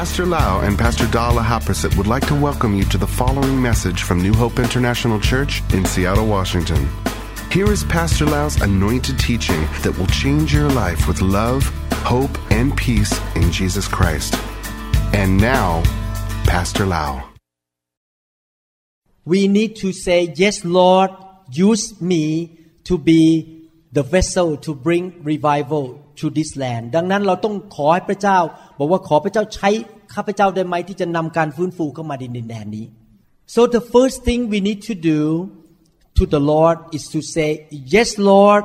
[0.00, 4.02] Pastor Lau and Pastor Dala Haprasit would like to welcome you to the following message
[4.02, 6.88] from New Hope International Church in Seattle, Washington.
[7.52, 12.74] Here is Pastor Lau's anointed teaching that will change your life with love, hope, and
[12.74, 14.34] peace in Jesus Christ.
[15.12, 15.82] And now,
[16.46, 17.22] Pastor Lau.
[19.26, 21.10] we need to say, Yes, Lord,
[21.50, 28.38] use me to be the vessel to bring revival to this land ดังนั้นเราต้องขอให้พระเจ้า
[28.78, 29.70] บอกว่าขอพระเจ้าใช้
[30.14, 32.86] ข้าพเจ้าได้ไหมที่จะนำการฟื้นฟูเข้ามาในดินแดนนี้
[33.54, 35.20] so the first thing we need to do
[36.18, 37.50] to the Lord is to say
[37.94, 38.64] yes Lord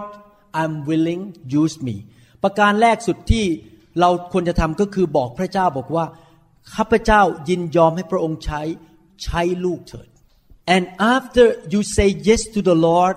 [0.60, 1.22] I'm willing
[1.62, 1.96] use me
[2.44, 3.46] ประการแรกสุดที่
[4.00, 6.06] เราควรจะทำก็คือบอกพระเจ้าบอกว่า
[6.76, 8.62] ข้าพเจ้ายินยอมให้พระองค์ใช้
[9.24, 10.08] ใช้ลูกเถิด
[10.76, 10.84] and
[11.16, 13.16] after you say yes to the Lord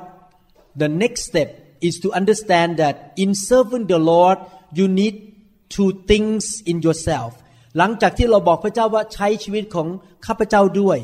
[0.82, 1.50] the next step
[1.88, 4.38] is to understand that in serving the Lord
[4.78, 5.14] you need
[5.74, 7.32] two things in yourself
[7.78, 9.88] หลังจากที่เราบอกพระเจ้าว่าใช้ชีวิตของ
[10.26, 10.98] ข้าพเจ้าด้วย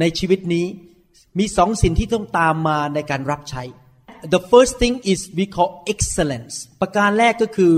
[0.00, 0.66] ในชีวิตนี้
[1.38, 3.62] มีสองสิ่งที่ต้องตามมาในการรับใช้
[4.34, 7.74] the first thing is we call excellence ประการแรกก็คือ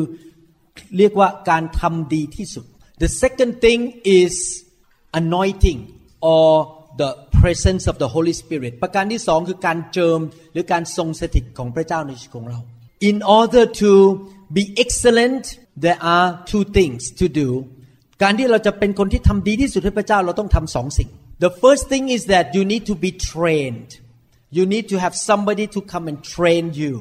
[0.99, 2.67] เรียกว่าการทำดีที่สุด
[3.03, 3.81] the second thing
[4.19, 4.35] is
[5.21, 5.81] anointing
[6.33, 6.47] or
[7.03, 10.21] the presence of the Holy Spirit ประการที่สองคือการเจิม
[10.53, 12.59] หรือการทรงสถิตของพระเจ้าในชีวิตของเรา
[13.11, 13.91] in order to
[14.57, 15.45] be excellent
[15.85, 17.49] there are two things to do
[18.23, 21.09] การที่เราจะเป็นคนที่ทำดีที่สุดให้พระเจ้าเราต้องทำสองสิ่ง
[21.45, 23.91] the first thing is that you need to be trained
[24.57, 26.93] you need to have somebody to come and train you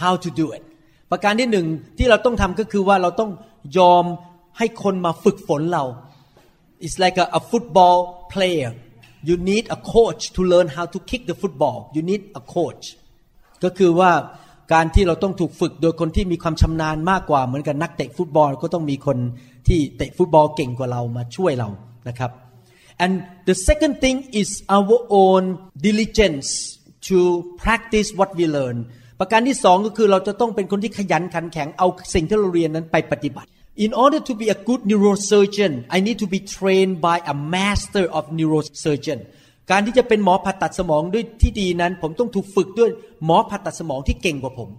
[0.00, 0.62] how to do it
[1.10, 1.66] ประการที่หนึ่ง
[1.98, 3.30] ที่เราต้องทำก็คือว่าเราต้อง
[3.78, 4.04] ยอม
[4.58, 5.84] ให้คนมาฝึกฝนเรา
[6.84, 7.96] it's like a, a football
[8.32, 8.70] player
[9.28, 12.84] you need a coach to learn how to kick the football you need a coach
[13.64, 14.12] ก็คือว่า
[14.72, 19.18] การที่เราต้องถูกฝึกโดยคนที่มีความชำนาญมากกว่าเหมือนกับนักเตะฟุตบอลก็ต้องมีคน
[19.68, 21.68] ที่เตะฟุตบอลเก่งกว่าเรามาช่วยเรา
[22.08, 22.30] นะครับ
[23.04, 23.14] and
[23.48, 25.42] the second thing is our own
[25.86, 26.48] diligence
[27.08, 27.18] to
[27.62, 28.78] practice what we learn
[29.20, 33.48] ประการที่สองก็คือเราจะต้องเป็นคนที่ขยันขันแข็งเอาสิ่งที่เราเรียนนั้นไปปฏิบัติ
[33.85, 38.05] In order to be a good neurosurgeon I need to be trained by a master
[38.17, 39.19] of neurosurgeon
[39.71, 42.91] การที่จะเป็นหมอผ่าตัดสมองด้วยที่ดีนั้น ผมต้องถูกฝึกด้วย
[43.25, 44.69] หมอผ่าตัดสมองที่เก่งกว่าผม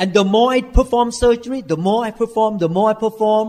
[0.00, 3.46] and the more I perform surgery the more I perform the more I perform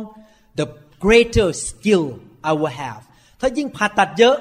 [0.59, 0.66] the
[1.03, 2.06] greater skill
[2.50, 3.01] I will have
[3.40, 4.35] ถ้ายิ่งผ่าตัดเยอะ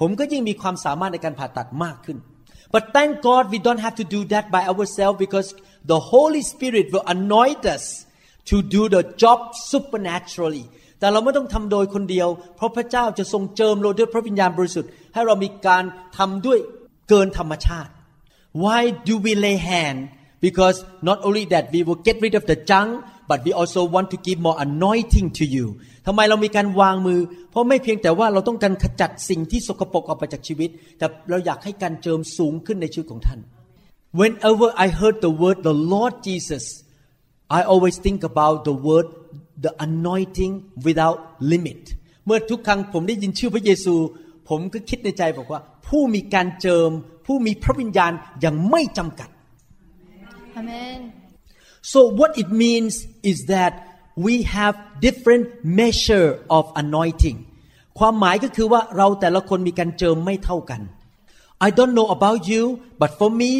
[0.00, 2.18] ผมก็ยิ่งมีความสามารถในการผ่าตัดมากขึ้น
[2.74, 5.48] but thank God we don't have to do that by ourselves because
[5.92, 7.84] the Holy Spirit will anoint us
[8.49, 9.39] to do the job
[9.71, 10.65] supernaturally
[10.99, 15.83] แต่เราไม่ต้องทำโดยคนเดียว เพราะพระเจ้าจะทรงเจิมเราด้วยพระวิญญาณบริสุทธิ์ ให้เรามีการ
[16.17, 16.59] ทำด้วย
[17.09, 17.91] เกินธรรมชาติ
[18.63, 19.99] Why do we lay hand
[20.45, 20.77] because
[21.09, 22.89] not only that we will get rid of the junk
[23.29, 25.65] but we also want to give more anointing to you
[26.07, 27.19] ทำไมเรามีการวางมือ
[27.51, 33.39] เพราะไม่เพียงแต่ว่าเราต้องการขจัดสิ่งที่สกปรกออกไปจากชีวิต แต่เราอยากให้การเจิมสูงขึ้นในชีวิตของท่าน
[34.19, 36.65] Whenever I heard the word the Lord Jesus
[37.49, 39.07] I always think about the word
[39.65, 40.53] the anointing
[40.87, 41.17] without
[41.51, 41.81] limit
[42.25, 43.95] เมื่อทุกครั้งผมได้ยินชื่อพระเยซู
[44.49, 46.89] ผมก็คิดในใจบอกว่า ผู้มีการเจิม
[47.25, 49.29] ผู้มีพระวิญญาณอย่างไม่จำกัด
[50.59, 50.99] Amen.
[51.91, 52.93] so what it means
[53.31, 53.73] is that
[54.25, 54.75] we have
[55.05, 55.45] different
[55.79, 57.37] measure of anointing
[57.99, 60.81] ความหมายก็คือว่าเราแต่ละคนมีการเจิมไม่เท่ากัน
[61.67, 62.63] I don't know about you
[63.01, 63.53] but for me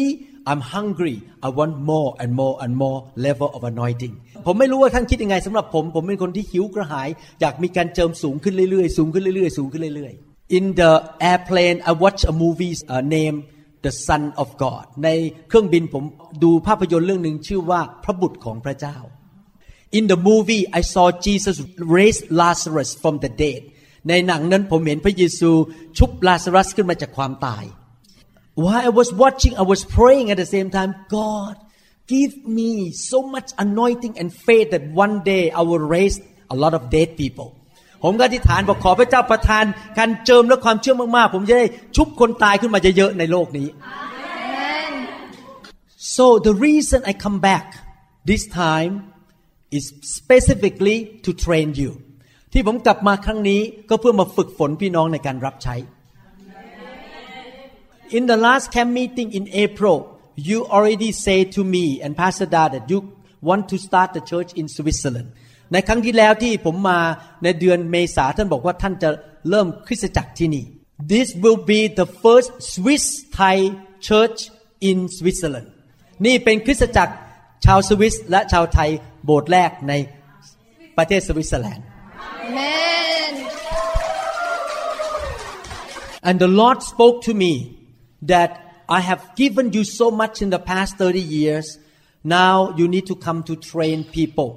[0.50, 1.16] I'm hungry
[1.46, 4.14] I want more and more and more level of anointing
[4.46, 7.08] ผมไม่รู้ว่าท่านคิดยังไงสำหรับผม ผมเป็นคนที่หิวกระหาย
[7.40, 10.92] อยากมีการเจิมสูงขึ้นเรื่อยๆ สูงขึ้นเรื่อยๆ สูงขึ้นเรื่อยๆ In the
[11.30, 13.40] airplane I watch a movie uh, named
[13.84, 15.08] The Son of God ใน
[15.48, 16.04] เครื่องบินผม
[16.44, 18.96] ดูภาพยนตร์เรื่องหนึ่งชื่อว่าพระบุตรของพระเจ้า
[19.98, 21.56] In the movie I saw Jesus
[21.96, 23.60] raise Lazarus from the dead
[24.08, 25.50] ในหนังนั้นผมเห็นพระเยซู
[25.98, 27.64] ชุบลาซารัสขึ้นมาจากความตาย
[28.63, 31.55] While I was watching I was praying at the same time God
[32.13, 32.71] give me
[33.09, 36.15] so much anointing and faith that one day I will raise
[36.53, 37.49] a lot of dead people
[38.03, 39.65] ผมก็อธิษฐานบอกขอพระเจ้าประทาน
[39.97, 43.67] การเจิมและความเชื่อมากๆ ผมจะได้ชุบคนตายขึ้นมาเยอะๆในโลกนี้
[44.01, 44.93] Amen.
[46.15, 47.67] So the reason I come back
[48.31, 48.93] this time
[49.77, 49.85] is
[50.17, 51.91] specifically to train you
[52.53, 55.75] ที่ผมกลับมาครั้งนี้ก็เพื่อมาฝึกฝนพี่น้องในการรับใช้
[58.17, 59.97] In the last camp meeting in April
[60.49, 62.99] you already say to me and Pastor Da that you
[63.49, 65.29] want to start the church in Switzerland
[65.71, 66.99] ในครั้งที่แล้วที่ผมมา
[67.43, 69.09] ในเดือนเมษาท่านบอกว่าท่านจะ
[69.49, 70.65] เริ่มคริสตจักรที่นี่
[71.13, 73.05] This will be the first Swiss
[73.37, 73.57] Thai
[74.07, 74.39] church
[74.89, 75.67] in Switzerland
[76.25, 77.13] นี่เป็นคริสตจักร
[77.65, 78.89] ชาวสวิสและชาวไทย
[79.25, 79.93] โบสถ์แรกใน
[80.97, 81.85] ประเทศสวิตเซอร์แลนด์
[82.45, 83.31] Amen.
[86.27, 87.53] and the Lord spoke to me
[88.31, 88.51] that
[88.97, 91.65] I have given you so much in the past 30 years
[92.39, 94.49] now you need to come to train people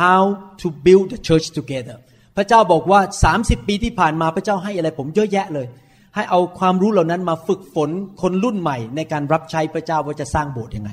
[0.00, 0.22] how
[0.62, 1.96] to build the church together
[2.36, 3.00] พระเจ้าบอกว่า
[3.34, 5.66] 30 ปีที่ผ่านมาพระเจ้าให้อะไรผมเยอะแยะเลย
[6.14, 7.90] ให้เอาความรู้เหล่านั้นมาฝึกฝน
[8.22, 10.92] คนรุ่นใหม่ ในการรับใช้พระเจ้าว่าจะสร้างโบสถ์ยังไง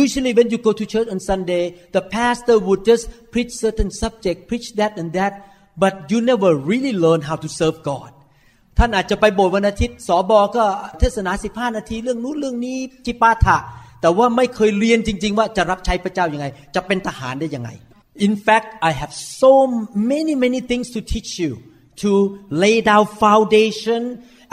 [0.00, 1.64] Usually when you go to church on Sunday
[1.96, 5.32] the pastor would just preach certain subject preach that and that
[5.82, 8.10] but you never really learn how to serve God
[8.83, 10.65] ท่านอาจจะไปโบสถ์วันอาทิตย์ สอบอก็
[10.99, 13.57] เทศนา15นาที เรื่องนู้นเรื่องนี้จิปาถะ
[14.01, 17.69] แต่ว่าไม่เคยเรียนจริง ๆ ว่าจะรับใช้พระเจ้ายัางไง จะเป็นทหารได้ยังไง
[18.25, 19.53] In fact I have so
[20.11, 21.51] many many things to teach you
[22.03, 22.11] to
[22.63, 24.01] lay down foundation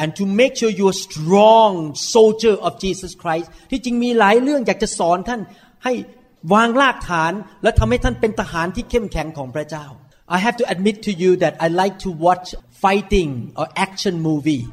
[0.01, 1.73] and to make sure you're strong
[2.15, 5.41] soldier of Jesus Christ ที่จริงมีหลายเรื่องอยากจะสอนท่าน
[5.85, 5.93] ให้
[6.55, 7.33] วางรากฐาน
[7.63, 9.87] และทำให้ท่านเป็นทหารที่เข้มแข็งของพระเจ้า
[10.37, 12.55] I have to admit to you that I like to watch
[12.85, 14.65] fighting or action movie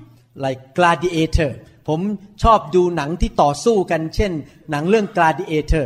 [0.44, 1.52] like Gladiator
[1.88, 2.00] ผม
[2.44, 4.32] ชอบดูหนังที่ต่อสู้กัน เช่น
[4.72, 5.86] หนังเรื่อง Gladiator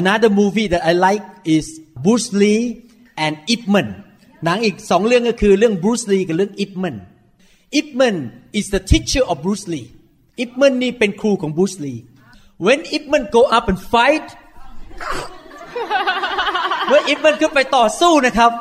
[0.00, 1.24] Another movie that I like
[1.56, 1.66] is
[2.04, 2.62] Bruce Lee
[3.24, 3.88] and Ip Man
[4.44, 6.96] หนังอีกสองเรื่องก็คือเรื่อง Bruce Lee กับเรื่อง Ip Man
[7.78, 8.16] Ip Man
[8.58, 9.86] is the teacher of Bruce Lee
[10.42, 11.98] Ip Man นี่เป็นครูของ Bruce Lee
[12.64, 14.26] when Ip Man go up and fight
[16.88, 18.52] เมื่อ Ip Man ขึ้นไปต่อสู้นะครับ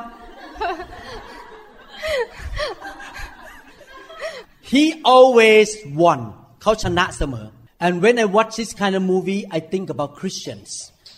[4.72, 4.84] he
[5.14, 5.69] always
[6.00, 6.20] won
[6.62, 7.46] เขาชนะเสมอ
[7.84, 10.70] and when I watch this kind of movie I think about Christians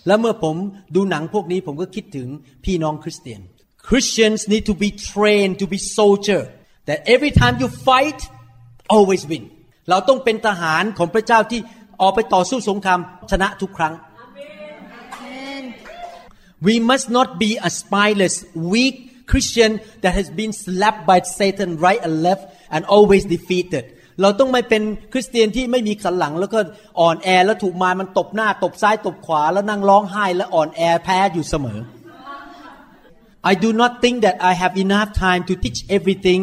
[0.06, 0.56] แล้วเมื่อผม
[0.94, 2.28] ดูหนังพวกนี้ผมก็คิดถึง
[2.64, 3.40] พี่น้องคริสเตียน
[3.88, 6.42] Christians need to be trained to be soldier
[6.88, 8.20] that every time you fight
[8.94, 9.44] always win
[9.90, 11.60] เราต้องเป็นทหารของพระเจ้าที่
[12.00, 13.00] ออกไปต่อสู้สงคราม
[13.30, 13.94] ชนะทุกครั้ง
[14.36, 15.62] Amen.
[16.68, 18.36] We must not be a spineless,
[18.74, 18.96] weak
[19.26, 22.44] Christian that has been slapped by Satan right and left
[22.75, 23.85] and always defeated.
[24.21, 24.81] เราต้องไม่เป็น
[25.13, 26.59] คริสเตียนที่ไม่มีสันหลัง แล้วก็
[26.99, 31.79] อ่อนแอแล้วถูกมารมันตบหน้า ตบซ้ายตบขวา แล้วนั่งร้องไห้และอ่อนแอแพ้อยู่เสมอ
[33.51, 36.41] I do not think that I have enough time to teach everything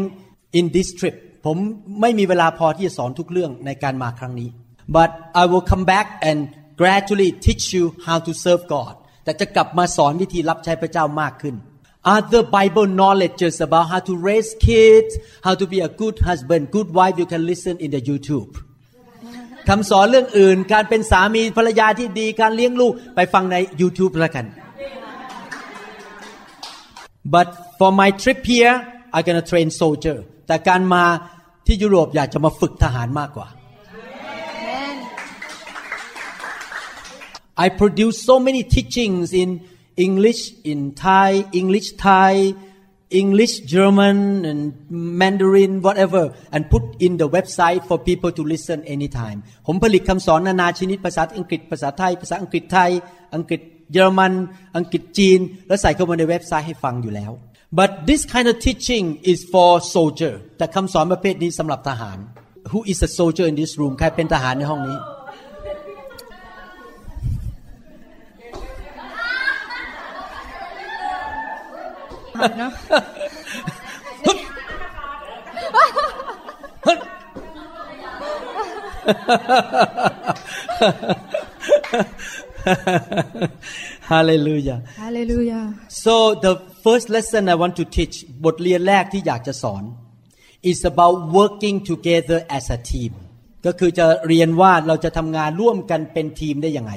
[0.58, 1.16] in this trip
[1.46, 1.56] ผม
[2.00, 4.48] ไม่มีเวลาพอที่จะสอนทุกเรื่องในการมาครั้งนี้
[4.96, 5.10] but
[5.42, 6.38] I will come back and
[6.80, 8.94] gradually teach you how to serve God
[9.24, 11.54] แต่จะกลับมาสอนวิธีรับใช้พระเจ้ามากขึ้น
[12.04, 16.94] Other Bible knowledges about how to raise kids how to be a good husband good
[16.94, 18.50] wife you can listen in the YouTube
[19.68, 24.46] คำสอนเรื่องอื่น การเป็นสามีภรรยาที่ดี การเลี้ยงลูกไปฟังใน YouTube แล้วกัน
[27.34, 27.48] but
[27.78, 28.74] for my trip here
[29.14, 31.04] I'm gonna train soldier แต่การมา
[31.66, 33.48] ที่ยุโรปอยากจะมาฝึกทหารมากกว่า
[34.68, 34.96] Amen.
[37.64, 39.48] I produce so many teachings in
[40.06, 41.30] English, in Thai,
[41.60, 42.32] English Thai,
[43.22, 44.18] English German,
[44.50, 44.60] and
[45.20, 46.24] Mandarin, whatever,
[46.54, 49.38] and put in the website for people to listen anytime.
[49.66, 52.90] ผมผลิตคำสอนนานาชนิดภาษาอังกฤษภาษาไทย ภาษาอังกฤษไทย
[53.34, 53.60] อังกฤษ
[53.92, 54.32] เยอรมัน
[54.76, 57.30] อังกฤษจีน แล้วใส่เข้ามาในเว็บไซต์ให้ฟังอยู่แล้ว
[57.78, 62.18] but this kind of teaching is for soldier แต่คำสอนประเภทนี้สำหรับทหาร
[62.70, 64.98] who is a soldier in this room ใครเป็นทหารในห้องนี้
[72.58, 72.72] เนอะ
[84.12, 86.54] Hallelujah Hallelujah So the
[86.84, 89.82] first lesson I want to teach บทเรียนแรกที่อยากจะสอน
[90.70, 93.12] is about working together as a team
[93.66, 96.92] ก็คือจะเรียนว่าเราจะทำงานร่วมกันเป็นทีมได้ยังไง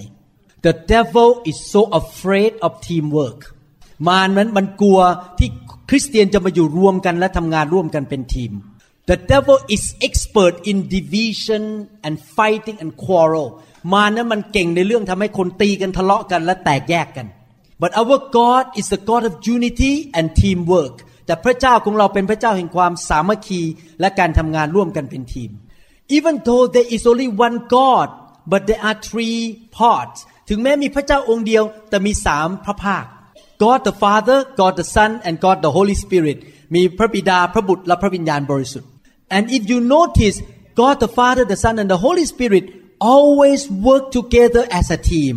[0.65, 3.39] The devil is so afraid of teamwork
[4.07, 4.99] มารนั้นมันกลัว
[5.37, 5.49] ที่
[5.89, 8.51] คริสเตียนจะมาอยู่รวมกันและทำงานร่วมกันเป็นทีม
[9.09, 11.63] The devil is expert in division
[12.05, 13.47] and fighting and quarrel
[13.93, 17.27] มารนั้นมันเก่งในเรื่องทำให้คนตีกันทะเลาะกันและแตกแยกกัน
[17.81, 23.61] But our God is a God of unity and teamwork แต่พระเจ้าของเราเป็นพระเจ้าแห่งความสามัคคี
[23.99, 25.51] และการทำงานร่วมกันเป็นทีม
[26.17, 28.07] Even though there is only one God
[28.51, 29.39] but there are three
[29.79, 30.17] parts
[30.49, 33.05] ถึงแม้มีพระเจ้าองค์เดียวแต่มีสามพระภาค
[33.62, 36.38] God the Father God the Son and God the Holy Spirit
[36.74, 38.88] มีพระบิดาพระบุตรและพระวิญญาณบริสุทธิ์
[39.36, 40.36] and if you notice
[40.80, 42.64] God the Father the Son and the Holy Spirit
[43.14, 45.34] always work together as a team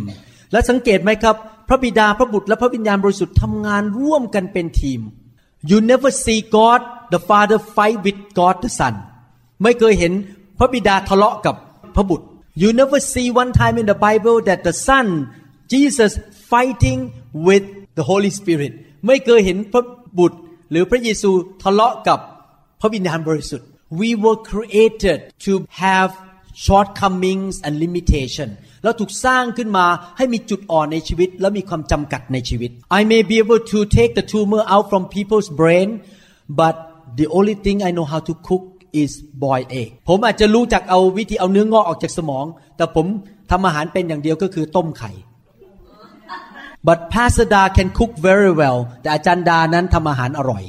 [0.52, 1.36] และสังเกตไหมครับ
[1.68, 5.00] พระบิดาพระบุตรและพระวิญญาณบริสุทธิ์ทำงานร่วมกันเป็นทีม
[5.70, 6.80] you never see God
[7.14, 8.94] the Father fight with God the Son
[9.62, 10.12] ไม่เคยเห็น
[10.58, 11.54] พระบิดาทะเลาะกับ
[11.94, 12.26] พระบุตร
[12.62, 15.06] you never see one time in the Bible that the Son
[15.72, 16.12] Jesus
[16.52, 17.00] fighting
[17.46, 17.64] with
[17.97, 18.73] the Holy Spirit
[19.07, 19.83] ไม่เคยเห็นพระ
[20.19, 20.39] บุตร
[20.71, 21.31] หรือพระเยซู
[21.63, 22.19] ทะเลาะกับ
[22.81, 23.67] พระวิญญาณบริสุทธิ์
[23.99, 26.09] we were created to have
[26.65, 28.49] shortcomings and limitation
[28.83, 29.85] เราถูกสร้างขึ้นมา
[30.17, 35.89] ให้มีจุดอ่อนในชีวิต และมีความจำกัดในชีวิต I may be able to take the tumor out from people's brain
[36.59, 36.75] but
[37.19, 38.63] the only thing I know how to cook
[39.01, 39.11] is
[39.43, 42.45] boil egg ผมอาจจะรู้จักเอาวิธีเอาเนื้องอกออกจากสมอง
[42.77, 43.05] แต่ผม
[43.51, 45.11] ทำอาหารเป็นอย่างเดียวก็คือต้มไข่
[46.87, 50.63] but Pastor Da can cook very well แต่อาจารย์ดานั้นทำอาหารอร่อย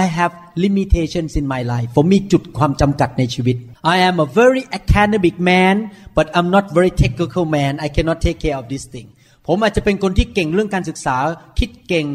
[0.00, 0.32] I have
[0.64, 3.56] limitations in my life ผมมีจุดความจำกัดในชีวิต
[3.94, 5.76] I am a very academic man
[6.16, 9.08] but I'm not very technical man I cannot take care of this thing
[9.46, 11.16] ผมอาจจะเป็นคนที่เก่งเรื่องการศึกษา
[11.58, 12.06] คิดเก่ง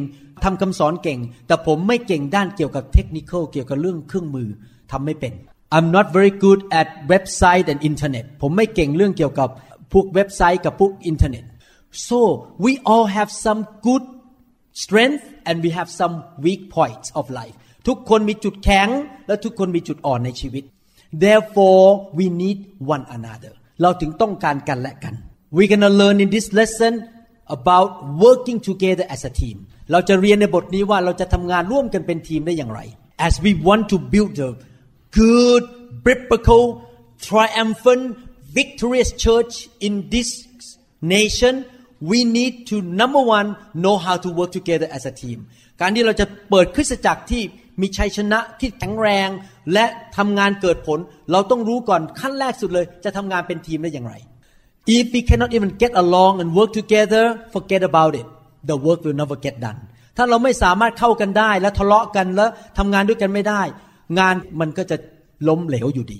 [0.44, 4.50] ทำคำสอนเก่ง แต่ผมไม่เก่งด้านเกี่ยวกับเทคนิคเกี่ยวกับเรื่องเครื่องมือ
[4.92, 5.34] ทำไม่เป็น
[5.76, 9.50] I'm not very good at website and internet ผมไม่เก่งเรื่องเกี่ยวกับ
[9.94, 11.44] พวกเว็บไซต์กับพวกอินเทอร์เน็ต
[12.07, 12.19] so
[12.65, 14.05] we all have some good
[14.83, 16.15] strength and we have some
[16.45, 17.57] weak points of life
[17.89, 18.89] ทุกคนมีจุดแข็ง
[19.27, 20.65] และทุกคนมีจุดอ่อนในชีวิต
[21.25, 21.87] therefore
[22.19, 22.59] we need
[22.95, 23.53] one another
[23.83, 25.15] เราถึงต้องการกันและกัน
[25.57, 26.93] we're gonna learn in this lesson
[27.57, 27.91] about
[28.25, 29.57] working together as a team
[29.93, 32.81] เราจะเรียนในบทนี้ว่าเราจะทำงานร่วมกันเป็นทีมได้อย่างไร
[33.29, 34.51] as we want to build a
[35.21, 35.65] good
[36.09, 36.63] biblical
[37.27, 38.05] triumphant
[38.59, 39.55] victorious church
[39.87, 40.29] in this
[41.17, 41.55] nation
[42.12, 43.48] we need to number one
[43.84, 45.38] know how to work together as a team
[45.82, 47.44] การที่เราจะเปิดคริสตจักรที่
[47.82, 49.30] มีชัยชนะที่แข็งแรง
[49.74, 49.86] และ
[50.18, 51.00] ทำงานเกิดผล
[51.32, 54.14] เราต้องรู้ก่อนขั้นแรกสุดเลย จะทำงานเป็นทีมได้อย่างไร
[54.96, 58.28] if we cannot even get along and work together forget about it
[58.70, 59.80] the work will never get done
[60.18, 63.62] ถ้าเราไม่สามารถเข้ากันได้ และทะเลาะกันแล้วทำงานด้วยกันไม่ได้
[64.20, 64.98] งานมันก็จะ
[65.48, 66.20] ล้มเหลวอยู่ดี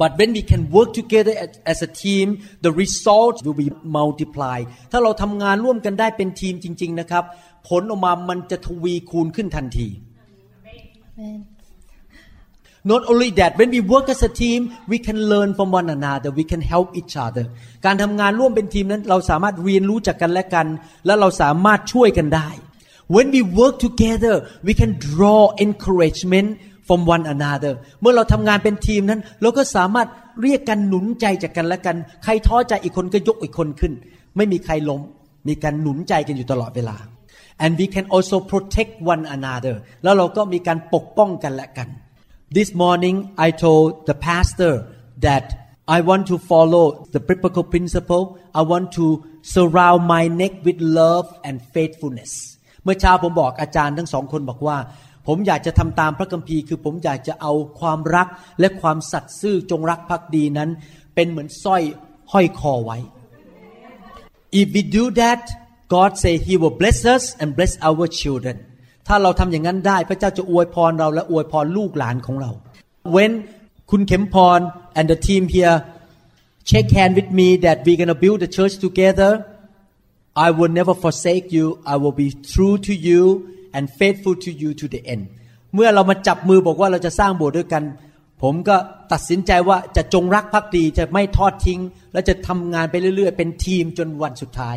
[0.00, 1.34] but when we can work together
[1.72, 2.26] as a team
[2.64, 7.24] the result will be multiplied ถ้าเราทำงานร่วมกันได้เป็นทีมจริง ๆ นะครับ
[7.68, 9.88] ผลออกมามันจะทวีคูณขึ้นทันที
[11.18, 11.40] Amen.
[12.92, 14.60] Not only that when we work as a team
[14.92, 17.44] we can learn from one another we can help each other
[17.84, 20.66] การทำงานร่วมเป็นทีมนั้นเราสามารถเรียนรู้จากกันและกัน
[21.06, 22.48] และเราสามารถช่วยกันได้
[23.14, 24.34] When we work together
[24.66, 26.48] we can draw encouragement
[26.86, 30.08] from one another เมื่อเราทำงานเป็นทีมนั้น เราก็สามารถ
[30.42, 33.92] เรียกกันหนุนใจจากกันและกัน ใครท้อใจอีกคนก็ยกอีกคนขึ้น
[34.36, 35.00] ไม่มีใครล้ม
[35.48, 36.96] มีการหนุนใจกันอยู่ตลอดเวลา
[37.64, 41.88] and we can also protect one another แล้วเราก็มีการปกป้องกันและกัน
[42.56, 43.16] This morning
[43.46, 44.74] I told the pastor
[45.26, 45.46] that
[45.96, 48.24] I want to follow the biblical principle
[48.60, 49.06] I want to
[49.54, 52.32] surround my neck with love and faithfulness
[52.84, 54.76] เมื่อเช้าผมบอกอาจารย์ทั้งสองคนบอกว่า
[55.26, 58.28] ผมอยากจะทำตามพระคัมภีร์ คือผมอยากจะเอาความรัก
[58.60, 60.70] และความสัตย์ซื่อจงรักภักดีนั้น
[61.14, 61.82] เป็นเหมือนสร้อย
[62.32, 62.98] ห้อยคอไว้
[64.60, 65.42] If we do that
[65.94, 68.56] God say He will bless us and bless our children
[69.06, 72.50] ถ้าเราทำอย่างนั้นได้พระเจ้าจะอวยพรเราและอวยพรลูกหลานของเรา
[73.14, 73.32] When
[73.90, 74.60] คุณเข็มพร
[74.98, 75.76] and the team here
[76.70, 79.30] shake hand with me that we're gonna build the church together
[80.46, 83.22] I will never forsake you I will be true to you
[83.76, 85.24] and faithful to you to the end
[85.74, 87.82] เมื่อเรามาจับมือบอกว่าเราจะสร้างโบสถ์ด้วยกัน
[88.42, 88.76] ผมก็
[89.12, 91.80] ตัดสินใจว่าจะจงรักภักดีจะไม่ทอดทิ้ง
[92.12, 94.76] และจะทำงานไปเรื่อย ๆ เป็นทีมจนวันสุดท้าย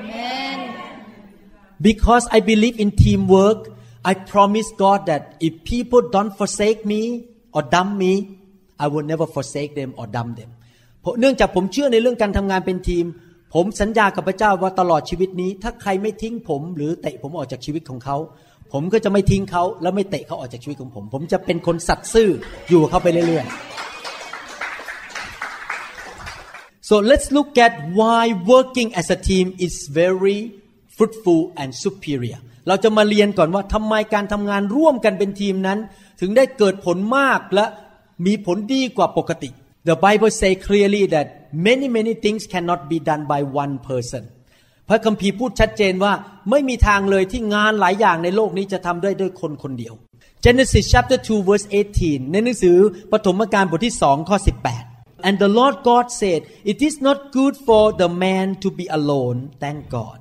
[0.00, 0.58] Amen.
[1.88, 3.60] because I believe in teamwork
[4.10, 7.02] I promise God that if people don't forsake me
[7.54, 8.12] or dump me
[8.84, 10.50] I will never forsake them or dump them
[11.00, 13.04] เพราะเนื่องจากผมเชื่อในเรื่องการทำงานเป็นทีม
[13.54, 18.16] ผมสัญญากับพระเจ้าว่าตลอดชีวิตนี้ ถ้าใครไม่ทิ้งผม หรือเตะผมออกจากชีวิตของเขา
[18.72, 22.30] ผมก็จะไม่ทิ้งเขา และไม่เตะเขาออกจากชีวิตของผม ผมจะเป็นคนสัตย์ซื่อ
[22.68, 23.58] อยู่เขาไปเรื่อยๆ
[26.88, 30.38] so let's look at why working as a team is very
[30.96, 35.78] fruitful and superior เราจะมาเรียนก่อนว่าทำไมการทำงานร่วมกันเป็นทีมนั้น
[36.20, 37.66] ถึงได้เกิดผลมากและ
[38.26, 39.50] มีผลดีกว่าปกติ
[39.84, 44.22] The Bible say clearly that many many things cannot be done by one person
[44.88, 46.12] พระคัมภีร์พูดชัดเจนว่า
[46.50, 49.94] ไม่มีทางเลยที่งานหลายอย่างในโลกนี้จะทำได้ด้วยคนคนเดียว
[50.44, 51.66] Genesis chapter 2 verse
[51.98, 52.76] 18 ในหนังสือ
[53.12, 54.38] ปฐมกาลบทที่2ข้อ
[54.82, 56.40] 18 And the Lord God said
[56.72, 60.18] it is not good for the man to be alone thank God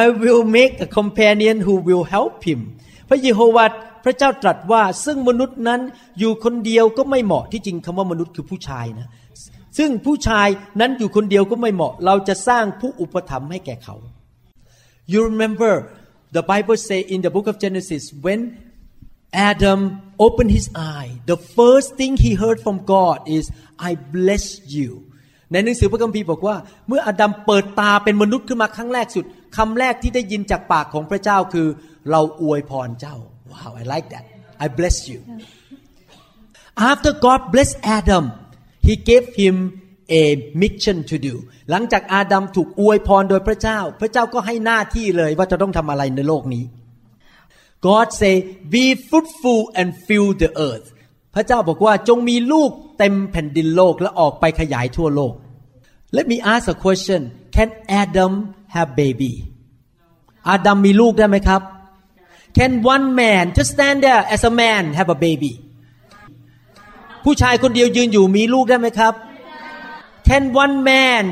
[0.00, 2.60] I will make a companion who will help him
[3.08, 3.66] พระเยโฮวา
[3.97, 5.80] พ ระเจ้าตรัสว่าซึ่งมนุษย์นั้น
[6.18, 9.08] อยู่คนเดียวก็ไม่เหมาะที่จริงคำว่ามนุษย์คือผู้ชายนะ
[9.78, 10.48] ซึ่งผู้ชาย
[10.80, 13.96] นั้นอยู่คนเดียวก็ไม่เหมาะ เราจะสร้างผู้อุปถัมภ์ให้แก่เขา
[15.12, 15.72] You remember
[16.36, 18.40] the Bible say in the book of Genesis when
[19.50, 19.80] Adam
[20.26, 23.44] opened his eye the first thing he heard from God is
[23.88, 24.44] I bless
[24.76, 24.90] you
[25.52, 26.56] ในหนังสือพระคัมภีร์บอกว่า
[26.88, 29.24] เมื่ออาดัมเปิดตาเป็นมนุษย์ขึ้นมาครั้งแรกสุด
[29.56, 31.66] คำแรกที่ได้ยินจากปากของพระเจ้าคือ
[32.10, 33.16] เราอวยพรเจ้า
[33.50, 34.24] Wow I like that
[34.64, 35.20] I bless you
[36.92, 38.24] After God blessed Adam,
[38.80, 39.56] He gave him
[40.08, 41.34] a mission to do.
[41.70, 46.64] หลังจากอาดัมถูกอวยพรโดยพระเจ้า พระเจ้าก็ให้หน้าที่เลยว่าจะต้องทำอะไรในโลกนี้
[47.86, 48.34] God say
[48.74, 50.86] be fruitful and fill the earth
[51.34, 55.34] พระเจ้าบอกว่าจงมีลูกเต็มแผ่นดินโลกและออกไปขยายทั่วโลก
[56.16, 57.20] Let me ask a question
[57.56, 57.70] Can
[58.02, 58.32] Adam
[58.74, 59.32] have baby
[60.48, 61.62] อาดัมมีลูกได้ไหมครับ
[62.56, 65.52] Can one man just stand there as a man have a baby
[67.24, 69.14] ผู้ชายคนเดียวยืนอยู่มีลูกได้ไหมครับ
[70.28, 71.24] Can one man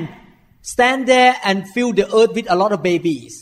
[0.73, 3.33] stand there and fill the earth with a lot of babies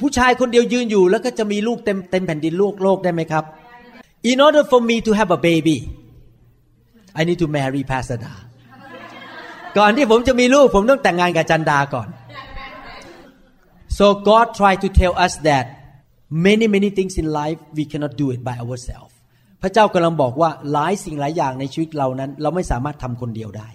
[0.00, 3.44] ผู้ชายคนเดียวยืนอยู่แล้วก็จะมีลูกเต็มเต็มแผ่นดินโลกโลกได้ไหมครับ
[4.30, 5.78] In order for me to have a baby
[7.18, 8.34] I need to marry Pastor Da
[9.78, 12.08] ก่อนที่ผมจะมีลูกผมต้องแต่งงานกับจันดาก่อน
[13.98, 15.64] So God tried to tell us that
[16.30, 19.14] many many things in life we cannot do it by ourselves
[19.62, 23.68] พระเจ้ากำลังบอกว่าหลายสิ่งหลายอย่างในชีวิตเรานั้น เราไม่สามารถทำคนเดียวได้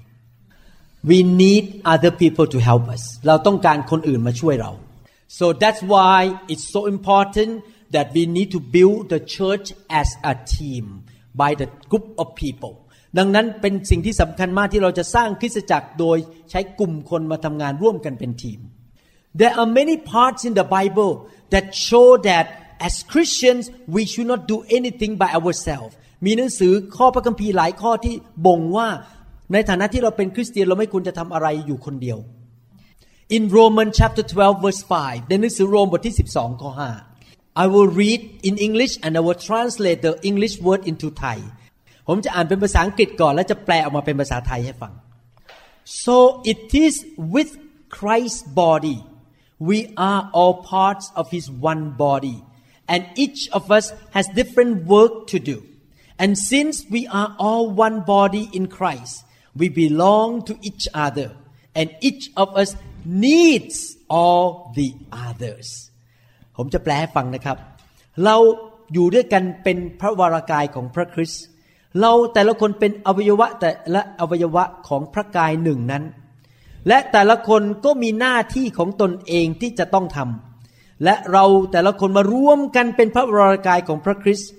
[1.09, 4.71] we need other people to help us เราต้องการคนอื่นมาช่วยเรา
[5.37, 6.17] so that's why
[6.51, 7.51] it's so important
[7.95, 9.67] that we need to build the church
[10.01, 10.85] as a team
[11.41, 12.73] by the group of people
[13.17, 16.17] ดังนั้นเป็นสิ่งที่สำคัญมากที่เราจะสร้างคริสตจักรโดย
[16.51, 18.59] ใช้กลุ่มคนมาทำงานร่วมกันเป็นทีม
[19.39, 21.13] There are many parts in the Bible
[21.53, 22.45] that show that
[22.87, 23.63] as Christians
[23.95, 25.93] we should not do anything by ourselves
[26.25, 28.87] มีหนังสือข้อพระคัมภีร์หลายข้อที่บ่งว่า
[29.53, 32.17] ในฐานะที่เราเป็นคริสเตียนเราไม่ควรจะทำอะไรอยู่คนเดียว
[33.35, 36.71] In Romans chapter 12 verse 5ในหนังสือโรมบทที่ 12 ข้อ
[37.15, 41.37] 5 I will read in English and I will translate the English word into Thai
[42.07, 44.93] ผมจะอ่านเป็นภาษาอังกฤษก่อน แล้วจะแปลออกมาเป็นภาษาไทยให้ฟัง
[46.03, 46.15] so
[46.51, 46.95] it is
[47.33, 47.51] with
[47.97, 48.97] Christ's body
[49.58, 52.42] we are all parts of his one body
[52.92, 55.56] and each of us has different work to do
[56.18, 59.24] and since we are all one body in Christ
[59.60, 61.28] we belong to each other
[61.74, 64.88] and each of us needs all the
[65.28, 65.68] others
[66.56, 67.56] ผมจะแปลให้ฟังนะครับ
[68.24, 68.36] เรา
[68.92, 71.44] อยู่ด้วยกันเป็นพระวรากายของพระคริสต์
[72.00, 76.04] เราแต่ละคนเป็นอวัยวะแต่ละอวัยวะของพระกายหนึ่งนั้น
[76.87, 84.51] และแต่ละคนก็มีหน้าที่ของตนเองที่จะต้องทำและเราแต่ละคนมาร่วมกันเป็นพระวรากายของพระคริสต์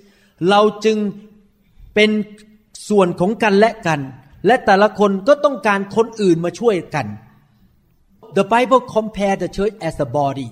[0.49, 0.97] เราจึง
[1.95, 2.09] เป็น
[2.89, 3.99] ส่วนของกันและกัน
[4.45, 7.07] และแต่ละคนก็ต้องการคนอื่นมาช่วยกัน
[8.37, 10.47] The Bible compare the church as a body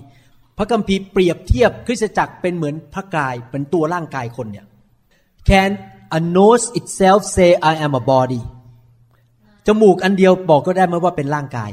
[0.58, 4.66] พระคัมภีร์เปรียบเทียบคริสตจักรเป็นเหมือนพระกายเป็นตัวร่างกายคนเนี่ย
[5.48, 5.70] Can
[6.18, 8.42] a nose itself say I am a body
[9.66, 11.72] จมูกอันเดียวบอกก็ได้ไหมว่าเป็นร่างกาย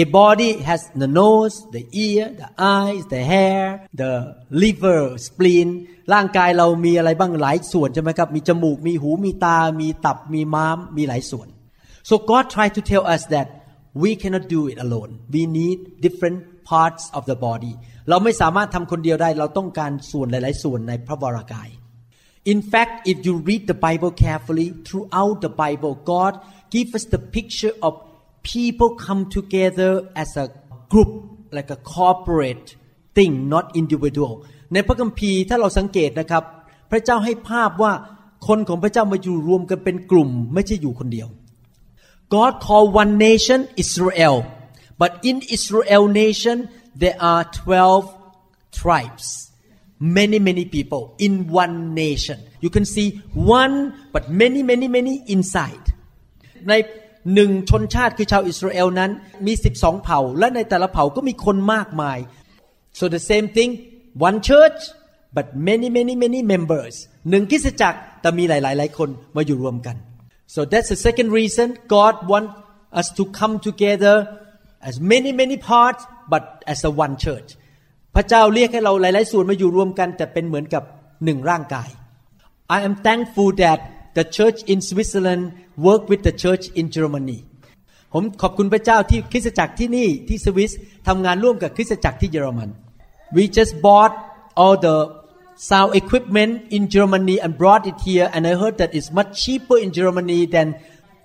[0.00, 3.64] A body has the nose the ear the eyes the hair
[4.00, 4.12] the
[4.62, 5.68] liver spleen
[6.12, 11.48] ร่างกายเรามีอะไรบ้างหลายส่วนใช่ไหมครับ มีจมูก มีหู มีตา มีตับ มีม้าม มีหลายส่วน
[12.08, 13.46] so God tried to tell us that
[14.02, 16.38] we cannot do it alone we need different
[16.70, 17.72] parts of the body
[18.08, 21.68] เราไม่สามารถทำคนเดียวได้ เราต้องการส่วนหลาย ๆ ส่วนในพระวรากาย
[22.51, 26.33] In fact if you read the Bible carefully throughout the Bible God
[26.75, 27.93] give us the picture of
[28.53, 29.91] people come together
[30.21, 30.45] as a
[30.91, 31.11] group
[31.57, 32.67] like a corporate
[33.17, 34.33] thing not individual
[34.73, 36.43] ในพระคัมภีร์ถ้าเราสังเกตนะครับ
[36.91, 37.93] พระเจ้าให้ภาพว่า
[38.47, 41.27] คนของพระเจ้ามาอยู่รวมกันเป็นกลุ่ม ไม่ใช่อยู่คนเดียว
[42.33, 44.37] God called one nation Israel
[45.01, 46.57] but in Israel nation
[47.01, 49.27] there are 12 tribes
[50.17, 53.07] many many people in one nation you can see
[53.61, 53.75] one
[54.13, 55.85] but many many many inside
[56.69, 56.73] ใน
[57.35, 59.11] หนึ่งชนชาติคือชาวอิสราเอลนั้น
[59.45, 62.17] มี 12 เผ่า และในแต่ละเผ่าก็มีคนมากมาย
[62.99, 63.71] so the same thing
[64.27, 64.79] one church
[65.35, 66.95] but many many many members
[67.29, 69.95] หนึ่งคริสตจักรแต่มีหลายๆหลายคนมาอยู่รวมกัน
[70.53, 72.47] so that's the second reason God want
[72.99, 74.15] us to come together
[74.89, 76.01] as many many parts
[76.33, 76.43] but
[76.73, 77.49] as a one church
[78.20, 80.82] พระเจ้าเรียกให้เราหลาย ๆ ส่วนมาอยู่รวมกัน แต่เป็นเหมือนกับ
[81.24, 81.88] หนึ่งร่างกาย
[82.76, 83.78] I am thankful that
[84.16, 85.44] the church in Switzerland
[85.86, 87.38] work with the church in Germany
[88.12, 90.72] ผมขอบคุณพระเจ้าที่คริสตจักรที่นี่ที่สวิส
[91.08, 92.70] ทำงานร่วมกับคริสตจักรที่เยอรมัน
[93.36, 94.14] We just bought
[94.60, 94.96] all the
[95.68, 99.76] sound equipment in Germany and brought it here and I heard that it's much cheaper
[99.84, 100.68] in Germany than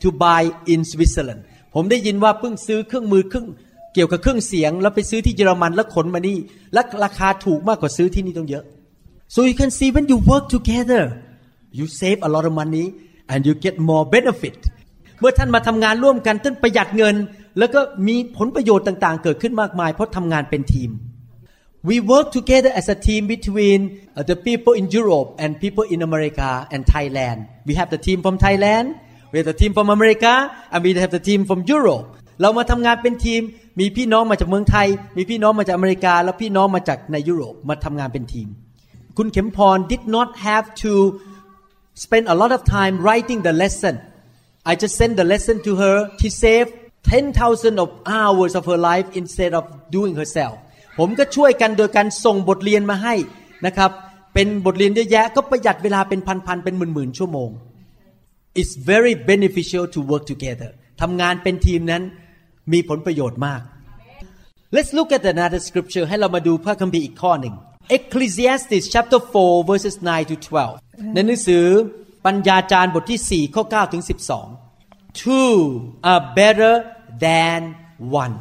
[0.03, 0.41] to buy
[0.73, 1.41] in Switzerland
[1.73, 3.47] ผมได้ยินว่าเพิ่งซื้อเครื่องมือเครื่อง
[3.93, 6.37] เกี่ยวกับเครื่องเสียง แล้วไปซื้อที่เยอรมันแล้วขนมานี่
[6.73, 8.63] และราคาถูกมากกว่าซื้อที่นี่ต้องเยอะ
[9.33, 11.03] so you can see when you work together
[11.77, 12.85] you save a lot of money
[13.31, 14.57] and you get more benefit
[15.19, 17.15] เมื่อท่านมาทำงานร่วมกันท่านประหยัดเงิน
[17.59, 20.89] แล้วก็มีผลประโยชน์ต่างๆ เกิดขึ้นมากมาย เพราะทำงานเป็นทีม
[21.89, 23.79] we work together as a team between
[24.29, 28.35] the people in Europe and people in America and Thailand we have the team from
[28.45, 28.87] Thailand
[29.31, 30.33] we have the team from America
[30.71, 32.05] and we have the team from Europe
[32.41, 33.41] เรามาทำงานเป็นทีม
[33.79, 38.47] มีพี่น้องมาจากเมืองไทย มีพี่น้องมาจากอเมริกา แล้วพี่น้องมาจากในยุโรปมาทำงานเป็นทีม
[39.17, 40.91] คุณเข็มพร did not have to
[42.03, 43.95] spend a lot of time writing the lesson
[44.71, 46.71] I just sent the lesson to her she saved
[47.03, 49.63] 10,000 of hours of her life instead of
[49.95, 50.55] doing herself
[50.99, 53.15] ผมก็ช่วยกันโดยการส่งบทเรียนมาให้
[53.65, 53.91] นะครับ
[54.33, 57.49] เป็นบทเรียนเยอะแยะก็ประหยัดเวลาเป็นพันๆเป็นหมื่นๆชั่วโมง
[58.59, 62.03] It's very beneficial to work together ทำงานเป็นทีมนั้น
[62.71, 63.61] มีผลประโยชน์มาก
[64.75, 67.55] Let's look at another scripture ให้เรามาดูพระคัมภีร์อีกข้อหนึ่ง
[67.97, 70.35] Ecclesiastes chapter 4 verses 9 to
[70.75, 71.65] 12 ในหนังสือ
[72.25, 74.03] ปัญญาจารย์บทที่ 4 ข้อ 9 ถึง
[74.59, 75.53] 12 Two
[76.11, 76.73] are better
[77.25, 77.59] than
[78.23, 78.35] one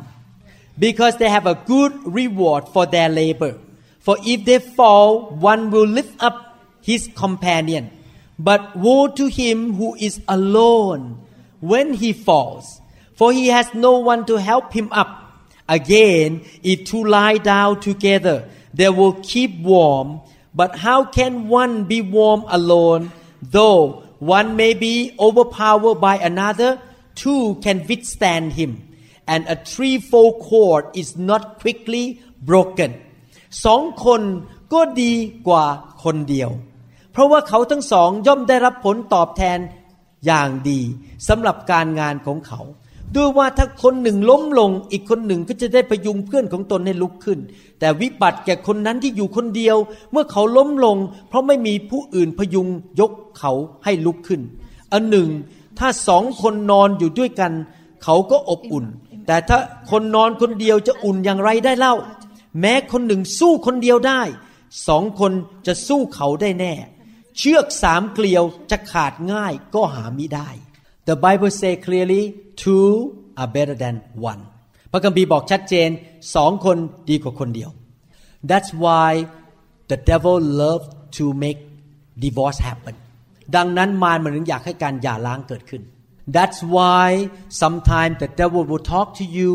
[0.84, 3.52] because they have a good reward for their labor
[4.04, 5.08] for if they fall
[5.52, 6.36] one will lift up
[6.90, 7.84] his companion
[8.48, 11.02] but woe to him who is alone
[11.60, 12.81] when he falls
[13.17, 15.09] for he has no one to help him up
[15.77, 18.37] again if two lie down together
[18.73, 20.21] they will keep warm
[20.59, 26.79] but how can one be warm alone though one may be overpowered by another
[27.15, 28.71] two can withstand him
[29.27, 32.05] and a threefold cord is not quickly
[32.49, 32.91] broken
[33.65, 34.21] สองคน
[34.73, 35.13] ก็ดี
[35.47, 35.65] กว่า
[36.03, 36.49] คนเดียว
[37.11, 39.59] เพราะว่าเขาทั้งสองย่อมได้รับผลตอบแทน
[40.25, 40.81] อย่างดี
[41.27, 42.61] สำหรับการงานของเขา
[43.16, 47.38] ด้วยว่าถ้าคนหนึ่งล้มลง อีกคนหนึ่งก็จะได้พยุงเพื่อนของตนให้ลุกขึ้น
[47.80, 49.76] แต่วิบัติแก่คนนั้นที่อยู่คนเดียว
[50.12, 50.96] เมื่อเขาล้มลง
[51.28, 52.68] เพราะไม่มีผู้อื่นพยุง
[53.00, 53.52] ยกเขา
[53.84, 54.40] ให้ลุกขึ้น
[54.92, 55.28] อันหนึ่ง
[55.78, 57.52] ถ้าสองคนนอนอยู่ด้วยกัน
[58.04, 58.86] เขาก็อบอุ่น
[59.26, 59.58] แต่ถ้า
[59.90, 61.94] คนนอนคนเดียวจะอุ่นอย่างไรได้เล่า
[62.60, 64.22] แม้คนหนึ่งสู้คนเดียวได้
[64.88, 65.32] สองคน
[65.66, 66.74] จะสู้เขาได้แน่
[67.38, 70.48] เชือกสามเกลียวจะขาดง่ายก็หามิได้
[71.09, 72.23] The Bible say clearly
[72.63, 72.87] two
[73.41, 73.95] are better than
[74.31, 74.41] one
[74.91, 75.89] พระคัมภีร์บอกชัดเจน
[76.35, 76.77] สองคน
[77.09, 77.69] ดีกว่าคนเดียว
[78.49, 79.09] That's why
[79.91, 80.83] the devil love
[81.17, 81.59] to make
[82.25, 82.95] divorce happen
[83.55, 85.81] ดังนั้นมารมันถึงอยากให้การหย่าร้างเกิดขึ้น
[86.35, 87.05] That's why
[87.63, 89.51] sometimes the devil will talk to you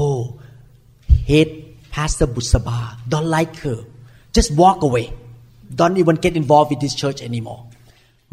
[0.00, 0.20] oh
[1.30, 1.52] hate
[1.94, 2.78] Pastor Busaba
[3.12, 3.78] don't like her
[4.36, 5.06] just walk away
[5.80, 7.60] don't even get involved with this church anymore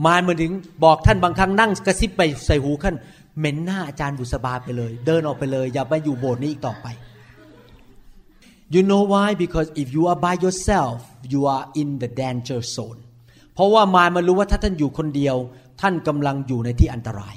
[0.04, 0.52] มารมันถึง
[0.84, 2.96] บอกท่านบางครั้งนั่งกระซิบไปใส่หูท่าน
[3.38, 6.88] เหม็นหน้าอาจารย์บุษบาไปเลย เดินออกไปเลย อย่าไปอยู่โบสถ์นี้อีกต่อไป
[8.74, 10.96] You know why because if you are by yourself
[11.32, 13.00] you are in the danger zone
[13.54, 15.36] เพราะว่ามารมันรู้ว่าถ้าท่านอยู่คนเดียว
[15.80, 17.36] ท่านกำลังอยู่ในที่อันตราย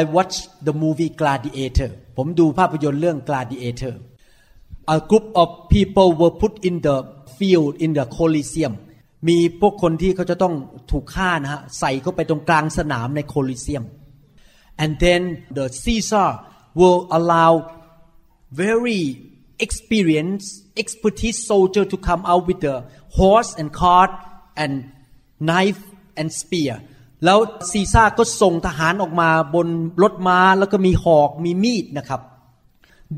[0.00, 3.94] I watched the movie Gladiator ผมดูภาพยนตร์เรื่อง Gladiator
[4.96, 6.96] a group of people were put in the
[7.36, 8.74] field in the Colosseum
[9.28, 10.54] มีพวกคนที่เขาจะต้อง
[10.90, 13.84] ถูกฆ่านะฮะใส่เข้าไปตรงกลางสนามในโคลิเซียม
[14.82, 15.22] and then
[15.56, 16.28] the Caesar
[16.78, 17.50] will allow
[18.64, 19.02] very
[19.64, 20.50] experienced
[20.82, 22.76] expertise soldier to come out with the
[23.18, 24.12] horse and cart
[24.62, 24.72] and
[25.48, 25.82] knife
[26.20, 26.74] and spear
[27.24, 27.38] แล้ว
[27.72, 29.68] ซีซ่าก็ส่งทหารออกมาบน
[30.02, 32.20] รถม้าแล้วก็มีหอกมีมีดนะครับ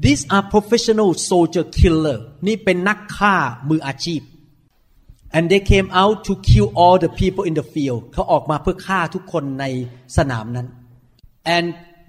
[0.04, 3.34] These are professional soldier killer นี่เป็นนักฆ่า
[3.68, 4.20] มืออาชีพ
[5.36, 9.64] and they came out to kill all the people in the field เขาออกมาเพื่อฆ่าทุกคนใน
[10.16, 10.66] สนามนั้น
[11.56, 11.66] and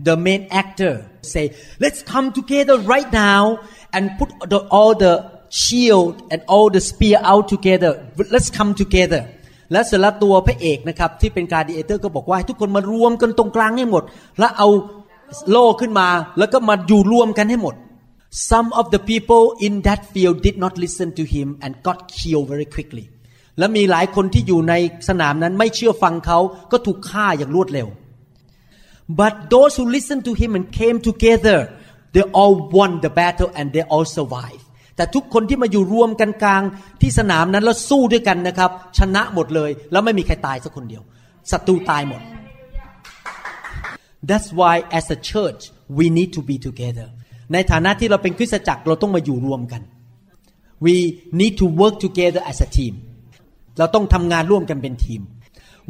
[0.07, 0.93] the main actor
[1.33, 1.45] say
[1.83, 3.41] let's come together right now
[3.95, 5.13] and put the, all the
[5.63, 7.91] shield and all the spear out together
[8.35, 9.21] let's come together
[9.71, 14.03] และสล้วตัวพระเอกนะครับที่เป็นการดีเอเตอร์ก็บอกว่าให้ทุกคนมารวมกันตรงกลางให้หมด
[14.39, 14.69] แล้วเอา
[15.49, 17.75] โล่ขึ้นมาแล้วก็มาอยู่รวมกันให้หมด
[18.51, 22.47] some of the people in that field did not listen to him and got killed
[22.51, 23.05] very quickly
[23.59, 24.73] และมีหลายคนที่อยู่ใน
[25.09, 26.39] สนามนั้นไม่เชื่อฟังเขา
[26.71, 27.87] ก็ถูกฆ่าอย่างรวดเร็ว
[29.19, 31.59] but those who listened to him and came together
[32.13, 34.63] they all won the battle and they all survived
[34.95, 36.63] แต่ทุกคนที่มาอยู่รวมกันกลาง
[37.01, 41.03] ที่สนามนั้นแล้วสู้ด้วยกันนะครับ ชนะหมดเลย แล้วไม่มีใครตายสักคนเดียว
[41.51, 42.21] ศัตรูตายหมด
[44.29, 45.61] That's why as a church
[45.97, 47.07] we need to be together
[47.53, 49.81] ในฐานะที่เราเป็นคริสตจักรเราต้องมาอยู่รวมกัน
[50.85, 50.95] we
[51.39, 52.93] need to work together as a team
[53.77, 55.21] เราต้องทำงานร่วมกันเป็นทีม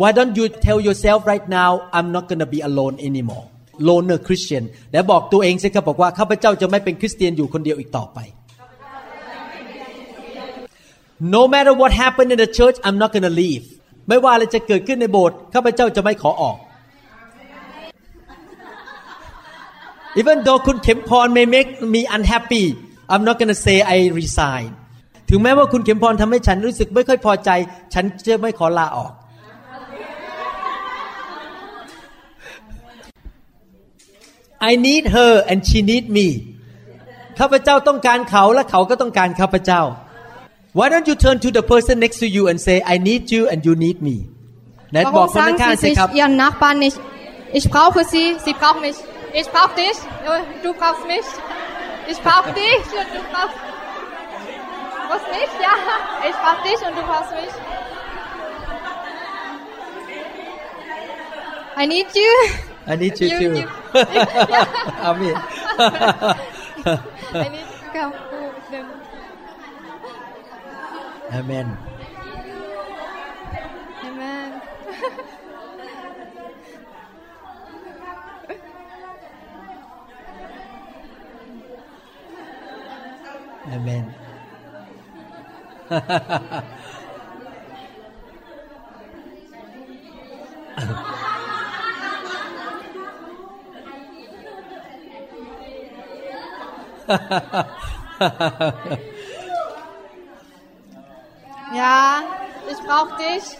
[0.01, 3.45] Why don't you tell yourself right now I'm not gonna be alone anymore
[3.87, 8.19] loner Christian แล้วบอกตัวเองสิครับบอกว่าข้าพเจ้าจะไม่เป็นคริสเตียนอยู่คนเดียวอีกต่อไป
[11.35, 13.65] No matter what happened in the church I'm not gonna leave
[14.07, 16.57] ไม่ว่าอะไรจะเกิดขึ้นในโบสถ์ข้าพเจ้าจะไม่ขอออก
[20.19, 22.65] Even though คุณเข็มพร may make me unhappy
[23.11, 24.69] I'm not gonna say I resign
[25.29, 27.49] ถึงแม้ว่าคุณเข็มพรทำให้ฉันรู้สึกไม่ค่อยพอใจ
[27.93, 29.11] ฉันจะไม่ขอลาออก
[34.69, 36.27] I need her and she need me
[37.39, 39.81] ข้าพเจ้าต้องการเขาและเขาก็ต้องการข้าพเจ้า
[40.77, 43.41] Why don't you turn to the person next to you and say I need you
[43.51, 44.15] and you need me
[44.91, 46.97] ไหนบอก Warum คน sagen ข้าง Sie ๆสิ sich ครับ Ihren Nachbarn nicht,
[47.59, 48.97] ich brauche Sie, Sie brauchen mich.
[49.41, 49.95] Ich brauche dich,
[50.65, 51.27] du brauchst mich.
[52.11, 53.57] Ich brauche dich und du brauchst...
[55.59, 55.73] Ja,
[56.29, 57.51] ich dich und du mich.
[61.79, 62.49] I need you.
[62.87, 63.67] I need you, you too.
[67.33, 68.13] I need to come.
[71.31, 71.77] Amen.
[74.03, 74.61] Amen.
[83.71, 84.26] Amen.
[85.91, 86.27] อาเมน
[101.75, 102.23] Ja,
[102.71, 103.57] ich brauche dich.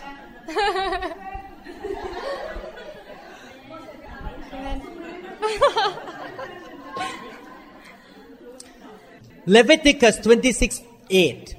[4.51, 4.81] Amen.
[9.45, 11.56] Leviticus 26:8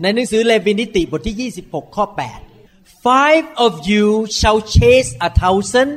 [0.00, 2.04] ในหนังสือเลวีนิติบทที่ 26 ข้อ
[2.52, 4.06] 8 Five of you
[4.38, 5.90] shall chase a thousand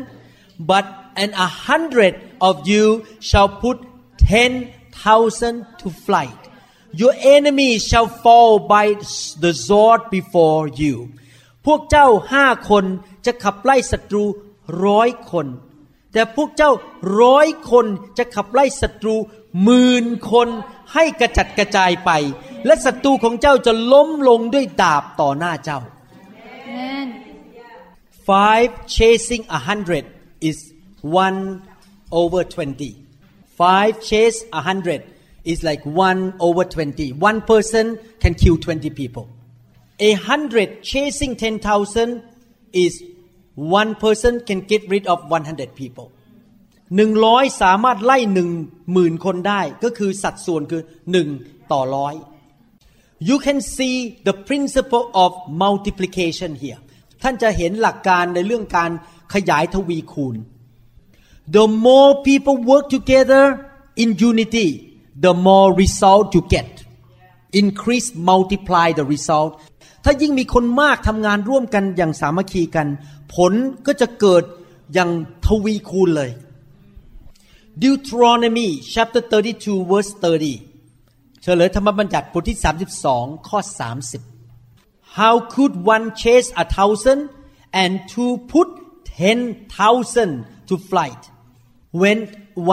[0.70, 0.86] but
[1.22, 2.14] and a hundred
[2.48, 2.86] of you
[3.30, 3.78] shall put
[4.34, 4.52] ten
[5.04, 6.42] thousand to flight
[7.02, 8.86] Your enemy shall fall by
[9.44, 10.96] the sword before you
[11.66, 12.86] พวกเจ้าห้าคน
[13.26, 14.24] จะขับไล่ศัตรู
[14.86, 15.48] ร้อยคน
[16.14, 16.72] แต่พวกเจ้า
[17.22, 17.86] ร้อยคน
[18.18, 19.16] จะขับไล่ศัตรู
[19.64, 20.50] หมื่นคน
[20.94, 22.12] ให้กระจัดกระจายไป
[22.66, 25.80] และศัตรูของเจ้าจะล้มลงด้วยดาบต่อหน้าเจ้า
[26.76, 27.08] Amen.
[28.30, 30.04] five chasing a hundred
[30.50, 30.58] is
[31.28, 31.40] one
[32.22, 32.92] over twenty
[33.62, 35.02] five chase a hundred
[35.52, 37.86] is like one over twenty one person
[38.22, 39.26] can kill twenty people
[40.10, 42.24] a hundred chasing ten thousand
[42.72, 42.94] is
[43.56, 46.08] one person can get rid of one hundred people
[46.96, 48.50] หนึ่งร้อยสามารถไล่หนึ่ง
[48.94, 51.28] หมื่นคนได้ก็คือสัดส่วนคือหนึ่ง
[51.72, 52.16] ต่อร้อย
[53.28, 53.96] you can see
[54.28, 55.32] the principle of
[55.64, 56.80] multiplication here
[57.22, 58.92] ท่านจะเห็นหลักการในเรื่องการ
[59.34, 60.36] ขยายทวีคูณ
[61.56, 63.44] the more people work together
[64.04, 64.68] in unity
[65.26, 66.72] the more result you get
[67.62, 69.52] increase multiply the result
[70.04, 72.88] ถ้ายิ่งมีคนมากทำงานร่วมกันอย่างสามัคคีกัน
[73.34, 73.54] ผล
[73.88, 74.44] ก็จะเกิด
[74.94, 75.10] อย่าง
[75.46, 76.32] ทวีคูณเลย
[77.83, 82.59] Deuteronomy chapter 32 verse 30 เฉลยธรรมบัญญัติบทที่
[83.05, 83.59] 32 ข้อ
[84.39, 87.21] 30 How could one chase a thousand
[87.83, 88.69] and two put
[89.19, 89.39] ten
[89.79, 90.33] thousand
[90.69, 91.23] to flight
[92.01, 92.19] When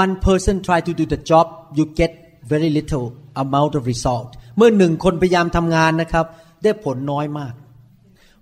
[0.04, 1.46] one person try to do the job
[1.78, 2.12] you get
[2.52, 3.06] very little
[3.44, 6.26] amount of result เมื่อหนึ่งคนพยายามทำงานนะครับ
[6.64, 7.54] ได้ผลน้อยมาก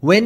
[0.07, 0.23] When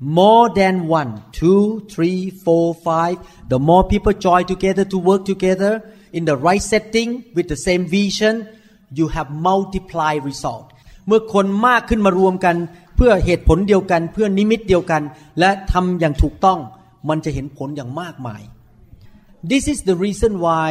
[0.00, 5.72] more than one, two, three, four, five, the more people join together to work together
[6.12, 8.48] in the right setting with the same vision,
[8.92, 10.66] you have multiply result.
[11.06, 12.56] เมื่อคนมากขึ้นมารวมกัน
[12.96, 15.02] เพื่อเหตุผลเดียวกัน เพื่อนิมิตเดียวกัน
[15.40, 16.58] และทำอย่างถูกต้อง
[17.08, 18.42] มันจะเห็นผลอย่างมากมาย
[19.50, 20.66] This is the reason why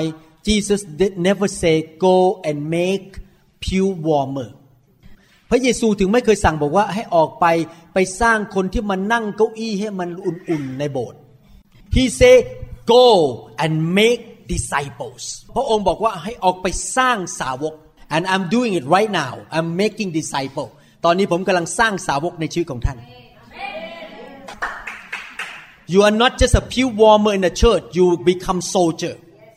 [0.47, 1.75] Jesus did never say
[2.07, 3.07] go and make
[3.63, 4.49] pew warmer
[5.50, 7.46] พระเยซูถึงไม่เคยสั่งบอกว่าให้ออกไป
[7.94, 11.18] ไปสร้างคนที่มานั่งเก้าอี้ให้มันอุ่นๆในโบสถ์
[11.94, 12.36] He say
[12.94, 13.06] go
[13.62, 14.22] and make
[14.54, 15.22] disciples
[15.54, 17.74] พระองค์บอกว่าให้ออกไปสร้างสาวก
[18.14, 20.68] and I'm doing it right now I'm making disciple
[21.04, 22.98] ตอนนี้ผมกำลังสร้างสาวกในชีวิตของท่าน
[25.92, 29.14] You are not just a pew warmer in the church you become soldier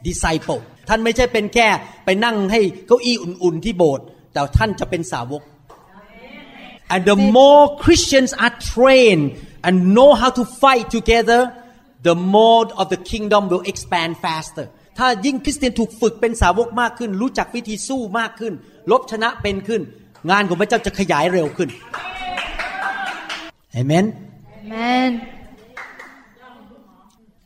[0.08, 1.68] disciple ท่านไม่ใช่เป็นแค่
[2.06, 5.42] ไปนั่งให้เก้าอี้อุ่นๆที่โบสถ์แต่ท่านจะเป็นสาวก
[6.93, 9.27] And the more Christians are trained
[9.65, 11.41] and know how to fight together,
[12.03, 14.67] the more of the kingdom will expand faster.
[14.99, 18.53] ถ้ายิ่งคริสเตียนถูกฝึกเป็นสาวกมากขึ้น รู้จักวิธีสู้มากขึ้น
[18.91, 19.83] ลบชนะเป็นขึ้น
[20.31, 21.71] งานของพระเจ้าจะขยายเร็วขึ้น
[23.81, 24.07] Amen.
[24.65, 25.11] Amen.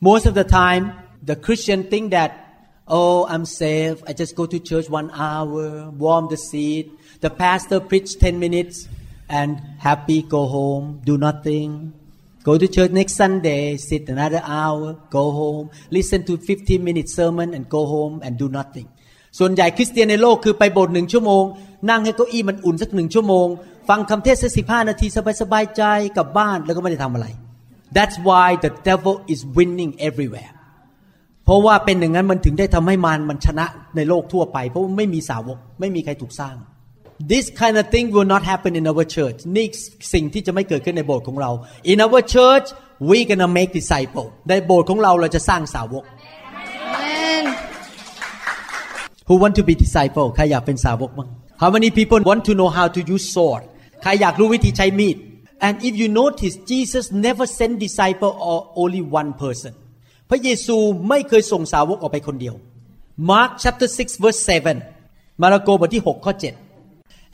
[0.01, 0.83] Most of the time,
[1.23, 2.29] the Christian think that,
[2.85, 4.03] oh, I'm safe.
[4.05, 6.91] I just go to church one hour, warm the seat.
[7.21, 8.89] The pastor preach 10 minutes
[9.40, 9.50] And
[9.86, 11.68] happy, go home, do nothing.
[12.44, 17.54] Go to church next Sunday, sit another hour, go home, listen to 15 minute sermon
[17.54, 18.88] and go home and do nothing.
[19.38, 21.44] ส่วนใหญ่คริสเตียนในโลกคือไปโบสถ์หนึ่งชั่วโมง
[21.90, 23.46] นั่งให้เก้าอี้มันอุ่นสักหนึ่งชั่วโมง
[23.88, 25.06] ฟังคำเทศสักสิบห้านาที
[25.40, 25.82] สบายๆใจ
[26.16, 27.26] กลับบ้านแล้วก็ไม่ได้ทำอะไร
[27.96, 30.52] That's why the devil is winning everywhere
[31.44, 33.66] เพราะว่าเป็นอย่างนั้นมันถึงได้ทำให้มารมันชนะ
[33.96, 36.56] ในโลกทั่วไป เพราะไม่มีสาวกไม่มีใครถูกสร้าง
[37.28, 39.66] This kind of thing will not happen in our church นี่
[40.14, 41.50] สิ่งที่จะไม่เกิดขึ้นในโบสถ์ของเรา
[41.92, 42.66] In our church
[43.08, 46.04] we gonna make disciple ในโบสถ์ของเราเราจะสร้างสาวก
[46.94, 47.44] Amen.
[49.28, 51.28] Who want to be disciple ใครอยากเป็นสาวกบ้าง
[51.62, 53.62] How many people want to know how to use sword
[54.02, 55.16] ใครอยากรู้วิธีใช้มีด
[55.66, 59.72] And if you notice Jesus never sent disciple or only one person
[60.30, 60.76] พระเยซู
[61.08, 62.54] ไม่เคยส่งสาวกออกไปคนเดียว
[63.30, 64.40] Mark chapter 6 verse
[64.90, 66.61] 7 มาระโกบทที่ 6 ข้อ 7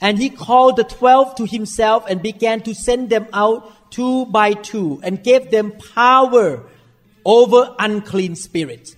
[0.06, 3.58] And he called the twelve to himself and began to send them out
[3.96, 6.48] two by two and gave them power
[7.36, 8.90] over unclean spirits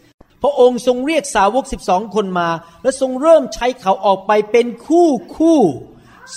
[0.42, 2.48] พระองค์ทรงเรียกสาวก 12 คนมา
[2.82, 5.61] และทรงเริ่มใช้เขาออกไปเป็นคู่คู่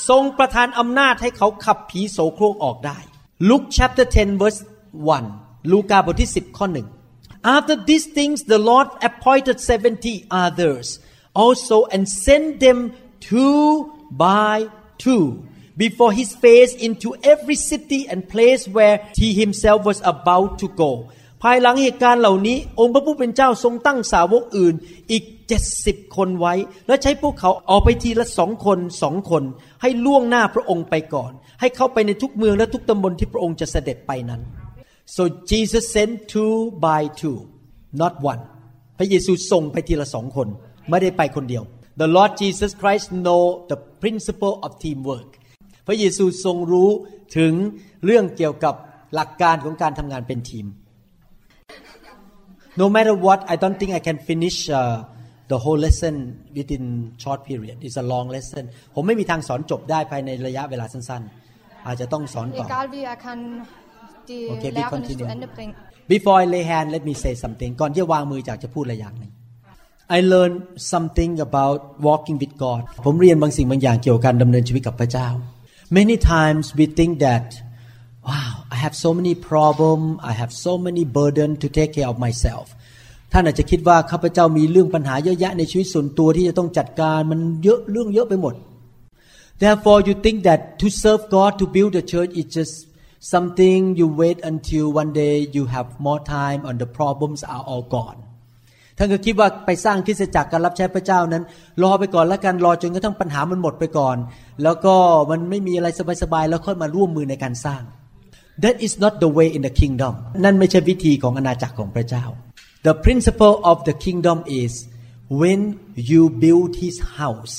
[0.09, 2.99] ทรงประทานอำนาจให้เขาขับผีโสโครกออกได้
[3.49, 4.59] Luke chapter 10 verse
[5.15, 6.67] 1 ลูกาบทที่ 10 ข้อ
[7.11, 10.87] 1 After these things the Lord appointed 70 others
[11.43, 12.77] also and sent them
[13.27, 13.63] two
[14.22, 14.56] by
[15.04, 15.24] two
[15.82, 20.92] before his face into every city and place where he himself was about to go
[21.42, 24.74] ภายหลังเหตุการณ์เหล่านี้ องค์พระผู้เป็นเจ้าทรงตั้งสาวกอื่น
[25.10, 26.54] อีกเจ็ดสิบคนไว้
[26.86, 29.42] และใช้พวกเขาออกไปทีละสองคนสองคน
[29.82, 34.40] ให้ล่วงหน้าพระองค์ไปก่อน ให้เข้าไปในทุกเมืองและทุกตำบลที่พระองค์จะเสด็จไปนั้น
[35.16, 37.38] so Jesus sent two by two
[38.00, 38.42] not one
[38.98, 40.48] พระเยซูส่งไปทีละสองคน
[40.90, 41.64] ไม่ได้ไปคนเดียว
[42.02, 45.30] the Lord Jesus Christ know the principle of teamwork
[45.86, 46.90] พระเยซูทรงรู้
[47.36, 47.52] ถึง
[48.04, 48.74] เรื่องเกี่ยวกับ
[49.14, 50.66] หลักการของการทำงานเป็นทีม
[52.82, 55.04] No matter what, I don't think I can finish uh,
[55.46, 56.14] the whole lesson
[56.56, 57.76] within short period.
[57.86, 58.64] It's a long lesson.
[58.94, 63.40] ผมไม่มีทางสอนจบได้ภายในระยะเวลาสั้นๆ อาจจะต้องสอนต่อ Egal wie, er kann
[64.30, 65.26] die Okay, we Lehre nicht zu continue.
[65.34, 65.74] Ende bringen.
[66.14, 67.70] Before I lay hand, let me say something.
[67.80, 69.32] ก่อนที่จะวางมือจากจะพูดอะไรอย่างหนึ่ง
[70.17, 70.59] I learned
[70.91, 75.27] something about walking with God ผมเรียนบางสิ่งบางอย่างเกี่ยวกับการดำเนินชีวิตกับพระเจ้า
[75.99, 77.45] Many times we think that
[78.27, 79.99] wow I have so many problem
[80.31, 82.65] I have so many burden to take care of myself
[83.31, 88.55] ท่านอาจจะคิดว่าข้าพเจ้ามีเรื่องปัญหาเยอะแยะในชีวิตส่วนตัวที่จะต้องจัดการมันเยอะเรื่องเยอะไปหมด
[89.59, 92.87] Therefore, you think that to serve God, to build a church, is just
[93.19, 97.83] something you wait until one day you have more time and the problems are all
[97.83, 98.23] gone.
[98.98, 101.42] ท่านก็คิดว่าไปสร้างคริสตจักรการรับใช้พระเจ้านั้น
[101.82, 104.16] รอไปก่อนแล้วกันรอจนกระทั่งปัญหามันหมดไปก่อน
[104.62, 104.94] แล้วก็
[105.30, 105.88] มันไม่มีอะไร
[106.22, 107.82] สบายๆแล้วค่อยมาร่วมมือในการสร้าง
[108.64, 110.12] That is not the way in the kingdom
[110.44, 112.24] นั่นไม่ใช่วิธีของอาณาจักรของพระเจ้า
[112.86, 114.72] The principle of the kingdom is
[115.40, 115.60] when
[116.10, 117.56] you build his house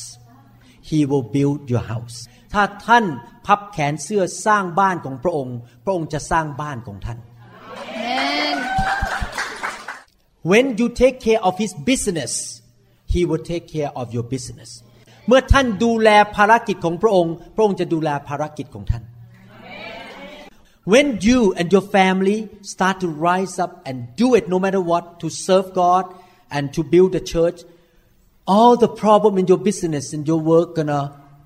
[0.90, 2.16] he will build your house
[2.54, 3.06] ถ้าท่าน
[3.46, 7.20] พับแขนเสื้อสร้างบ้านของพระองค์ พระองค์จะสร้างบ้านของท่าน
[7.98, 8.85] Amen.
[10.51, 12.33] When you take care of his business
[13.15, 14.71] he will take care of your business
[15.29, 19.05] เมื่อท่านดูแลภารกิจของพระองค์ พระองค์จะดูแลภารกิจของท่าน
[20.93, 22.39] When you and your family
[22.75, 26.05] start to rise up and do it no matter what to serve God
[26.55, 27.59] and to build the church
[28.55, 31.03] all the problem in your business and your work gonna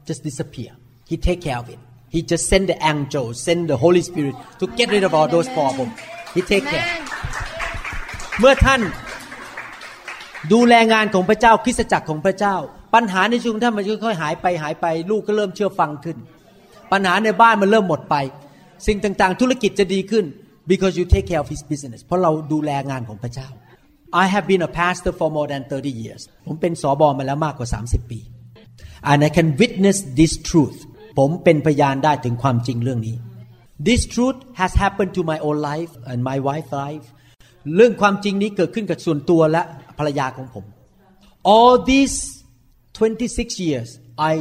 [0.08, 0.70] just disappear
[1.10, 1.80] he take care of it
[2.14, 5.48] he just send the angel send the Holy Spirit to get rid of all those
[5.58, 5.94] problems
[6.36, 7.57] he take care Amen.
[8.39, 8.81] เมื่อท่าน
[10.53, 12.55] ดูแลงานของพระเจ้าคริสตจักรของพระเจ้า
[12.93, 16.17] ปัญหาในชีวิตท่านมันค่อยๆหายไปหายไป ลูกก็เริ่มเชื่อฟังขึ้น
[16.91, 18.15] ปัญหาในบ้านมันเริ่มหมดไป
[18.87, 20.25] สิ่งต่างๆ ธุรกิจจะดีขึ้น
[20.71, 23.47] because you take care of his business เพราะเราดูแลงานของพระเจ้า
[24.23, 28.19] I have been a pastor for more than 30 years ผมเป็นสอบอมาแล้วมากกว่า 30 ปี
[29.11, 30.77] and I can witness this truth
[31.17, 33.15] ผมเป็นพยานได้ถึงความจริงเรื่องนี้
[33.87, 37.05] This truth has happened to my own life and my wife's life
[37.75, 39.61] เรื่องความจริงนี้เกิดขึ้นกับส่วนตัวและ
[39.97, 40.65] ภรรยาของผม
[41.53, 42.17] All these
[42.97, 43.89] 26 years
[44.31, 44.33] I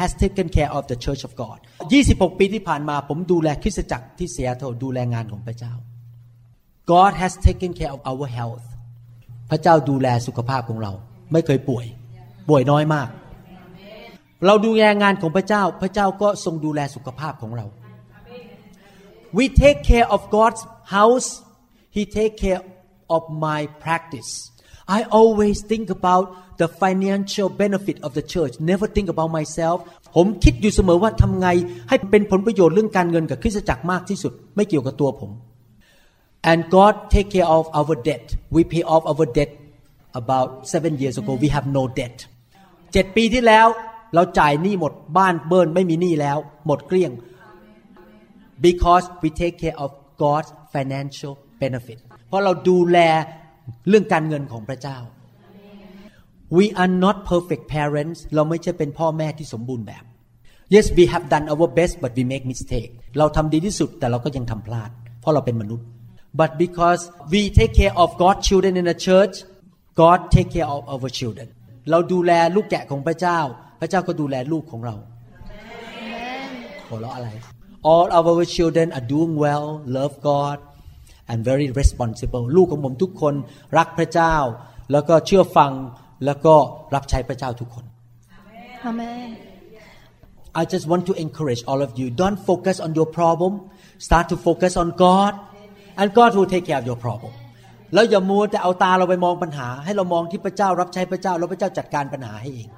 [0.00, 1.58] has taken care of the Church of God
[1.98, 5.72] 26 ปีที่ผ่านมาผมดูแลคริสตจักรที่เซียโตดูแลงานของพระเจ้า
[6.92, 8.66] God has taken care of our health
[9.50, 10.92] พระเจ้าดูแลสุขภาพของเรา
[11.32, 11.86] ไม่เคยป่วย
[12.48, 13.08] ป่วยน้อยมาก
[14.46, 17.66] เราดูแลงานของพระเจ้า พระเจ้าก็ทรงดูแลสุขภาพของเรา
[19.36, 20.62] We take care of God's
[20.96, 21.28] house
[21.96, 22.62] He take care
[23.16, 24.30] of my practice
[24.96, 26.24] I always think about
[26.60, 29.78] the financial benefit of the church never think about myself
[30.16, 31.48] ผมคิดอยู่เสมอว่าทำไง
[31.88, 35.30] ให้เป็นผลประโยชน์เรื่องการเงินกับคริสตจักรมากที่สุด ไม่เกี่ยวกับตัวผม
[36.50, 39.50] and God take care of our debt we pay off our debt
[40.20, 42.16] about seven years ago we have no debt
[42.92, 43.66] เจ็ดปีที่แล้ว
[44.14, 47.12] เราจ่ายหนี้หมดบ้านเบิร์นไม่มีหนี้แล้ว หมดเกลี้ยง
[48.66, 49.90] because we take care of
[50.22, 51.98] God's financial benefit
[52.28, 52.98] เพราะเราดูแล
[53.88, 54.98] เรื่องการเงินของพระเจ้า
[56.58, 60.04] we are not perfect parents เราไม่ใช่เป็นพ่อแม่ที่สมบูรณ์แบบ
[60.74, 64.90] yes we have done our best but we make mistake เราทำดีที่สุดแต่เราก็ยังทำพลาด
[65.20, 65.86] เพราะเราเป็นมนุษย์
[66.40, 67.02] but because
[67.32, 69.34] we take care of God's children in the church
[70.00, 71.48] God take care of our children
[71.90, 73.38] เราดูแลลูกแกะของพระเจ้า
[73.80, 74.94] พระเจ้าก็ดูแลลูกของเรา
[76.88, 77.28] หัวเราะอะไร
[77.92, 80.58] all our children are doing well love God
[81.30, 83.34] and very responsible ลูกของผมทุกคน
[83.78, 84.36] รักพระเจ้า
[84.92, 85.72] แล้วก็เชื่อฟัง
[86.26, 86.54] แล้วก็
[86.94, 87.84] รับใช้พระเจ้าทุกคน
[88.90, 89.28] Amen.
[90.60, 93.52] I just want to encourage all of you don't focus on your problem
[94.06, 95.32] start to focus on God
[96.00, 97.32] and God will take care of your problem
[97.94, 102.68] แล้วอย่ามัวแต่เอาตาเราไปมองปัญหา ให้เรามองที่พระเจ้ารับใช้พระเจ้า แล้วพระเจ้าจัดการปัญหาให้เอง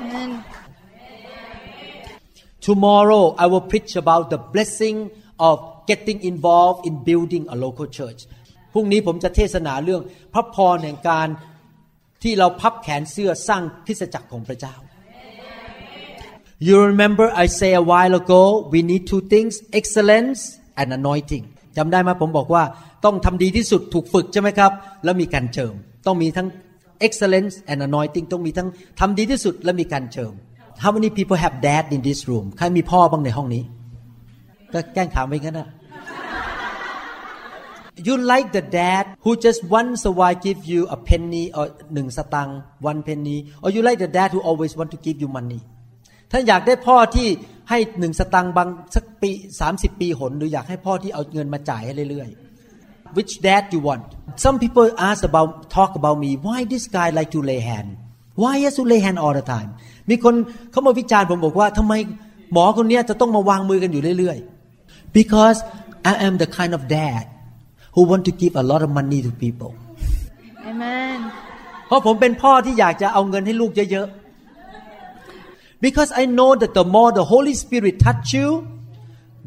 [0.00, 0.30] Amen.
[2.68, 4.96] Tomorrow I will preach about the blessing
[5.38, 5.56] of
[5.88, 8.20] getting involved in building a local church
[8.72, 10.02] พรุ่งนี้ผมจะเทศนาเรื่อง
[10.34, 11.28] พระพรแห่งการ
[12.22, 14.74] ที่เราพับแขนเสื้อสร้างคริสตจักรของพระเจ้า
[16.66, 20.40] You remember I say a while ago we need two things excellence
[20.80, 21.44] and anointing
[21.76, 22.64] จำได้ไหมผมบอกว่า
[23.04, 24.72] ต้องทำดีที่สุดถูกฝึกใช่ไหมครับ
[25.04, 25.74] แล้วมีการเจิม
[26.06, 26.48] ต้องมีทั้ง
[27.06, 28.68] excellence and anointing ต้องมีทั้ง
[29.00, 30.32] ทำดีที่สุดและมีการเจิม
[30.82, 33.62] How many people have dad in this room ใครมีพ่อบ้างในห้องนี้
[34.74, 35.68] ก็แกล้งถามไปงั้นนะ
[38.06, 42.58] You like the dad who just once a while give you a penny or หนึ่งสตังค์
[42.90, 45.60] one penny or you like the dad who always want to give you money
[46.30, 47.28] ท่านอยากได้พ่อที่
[47.70, 54.04] ให้หนึ่งสตังค์บางสักปีสามสิบปีหน หรืออยากให้พ่อที่เอาเงินมาจ่ายให้เรื่อยๆ Which dad you want
[54.44, 57.88] Some people ask about talk about me why this guy like to lay hand
[58.42, 59.70] why he has to lay hand all the time
[60.10, 60.34] มีคน
[60.70, 61.92] เขามาวิจารณ์ผมบอกว่าทำไม
[62.52, 64.53] หมอคนนี้จะต้องมาวางมือกันอยู่เรื่อยๆ
[65.18, 65.58] because
[66.10, 67.24] I am the kind of dad
[67.94, 69.72] who want to give a lot of money to people
[70.70, 71.18] Amen.
[71.86, 78.48] เพราะผมเป็นพ่อที่อยากจะเอาเงินให้ลูกเยอะๆ because I know that the more the Holy Spirit touch you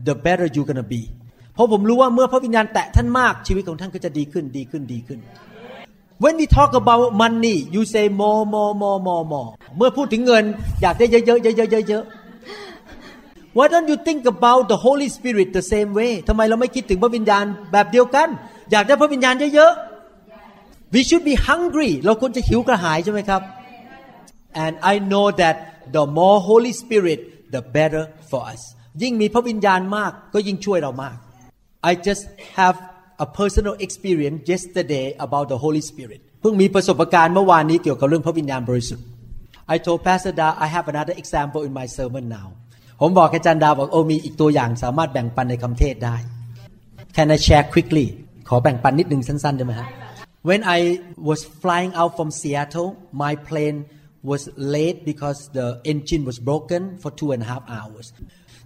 [0.07, 1.03] the better you're gonna be
[1.53, 5.19] เพราะผมรู้ว่าเมื่อพระวิญญาณแตะท่านมากชีวิตของท่านก็จะดีขึ้นดีขึ้นดีขึ้น
[6.23, 10.43] When we talk about money you say more more more more more เมื่อพูดถึงเงิน
[10.81, 12.16] อยากได้เยอะๆเยอะๆเยอะๆ
[13.57, 18.27] Why don't you think about the Holy Spirit the same way ทำไมเราไม่คิดถึงพระวิญญาณแบบเดียวกัน
[18.71, 23.41] อยากได้พระวิญญาณเยอะๆ We should be hungry เราควรจะหิวกระหายใช่ไหมครับ
[24.63, 25.55] and I know that
[25.95, 27.19] the more Holy Spirit
[27.55, 28.61] the better for us
[29.01, 31.17] ยิ่งมีพระวิญญาณมากก็ยิ่งช่วยเรามาก
[31.89, 32.23] I just
[32.59, 32.75] have
[33.25, 39.05] a personal experience yesterday about the Holy Spirit เพิ่งมีประสบการณ์เมื่อวานนี้เกี่ยวกับเรื่องพระวิญญาณบริสุทธิ์
[39.73, 42.47] I told Pastor Da I have another example in my sermon now
[42.99, 46.15] ผมบอกอาจารย์ดาวบอกโอ้มีอีกตัวอย่างสามารถแบ่งปันในคำเทศได้
[47.15, 48.07] Can I share quickly
[48.49, 49.87] ขอแบ่งปันนิดหนึ่งสั้นๆได้ไหมฮะ
[50.49, 50.79] When I
[51.29, 52.89] was flying out from Seattle
[53.23, 53.77] my plane
[54.29, 54.41] was
[54.75, 58.07] late because the engine was broken for two and a half hours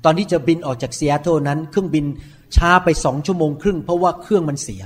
[0.06, 2.06] ตอนที่จะบินออกจากซีแอตเทิลนั้น เครื่องบิน
[2.56, 4.84] ช้าไปสองชั่วโมงครึ่ง เพราะว่าเครื่องมันเสีย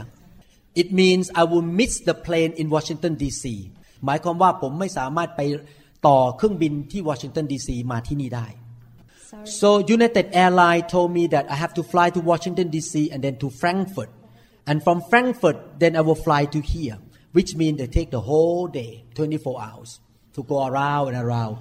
[0.81, 3.43] It means I will miss the plane in Washington D.C.
[4.05, 5.41] หมายความว่าผมไม่สามารถไป
[6.07, 8.47] ต่อเครื่องบินที่วอชิงตันดีซีมาที่นี่ได้
[9.34, 9.46] Sorry.
[9.46, 13.10] So United Airlines told me that I have to fly to Washington D.C.
[13.12, 14.10] and then to Frankfurt,
[14.68, 16.98] and from Frankfurt then I will fly to here,
[17.36, 20.00] which means they take the whole day, 24 hours,
[20.34, 21.58] to go around and around.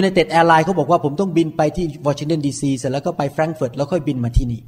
[0.00, 2.62] United Airlines เขาบอกว่าผมต้องบินไปที่ Washington D.C.
[2.78, 4.62] เสร็จแล้วก็ไป Frankfurt แล้วค่อยบินมาที่นี่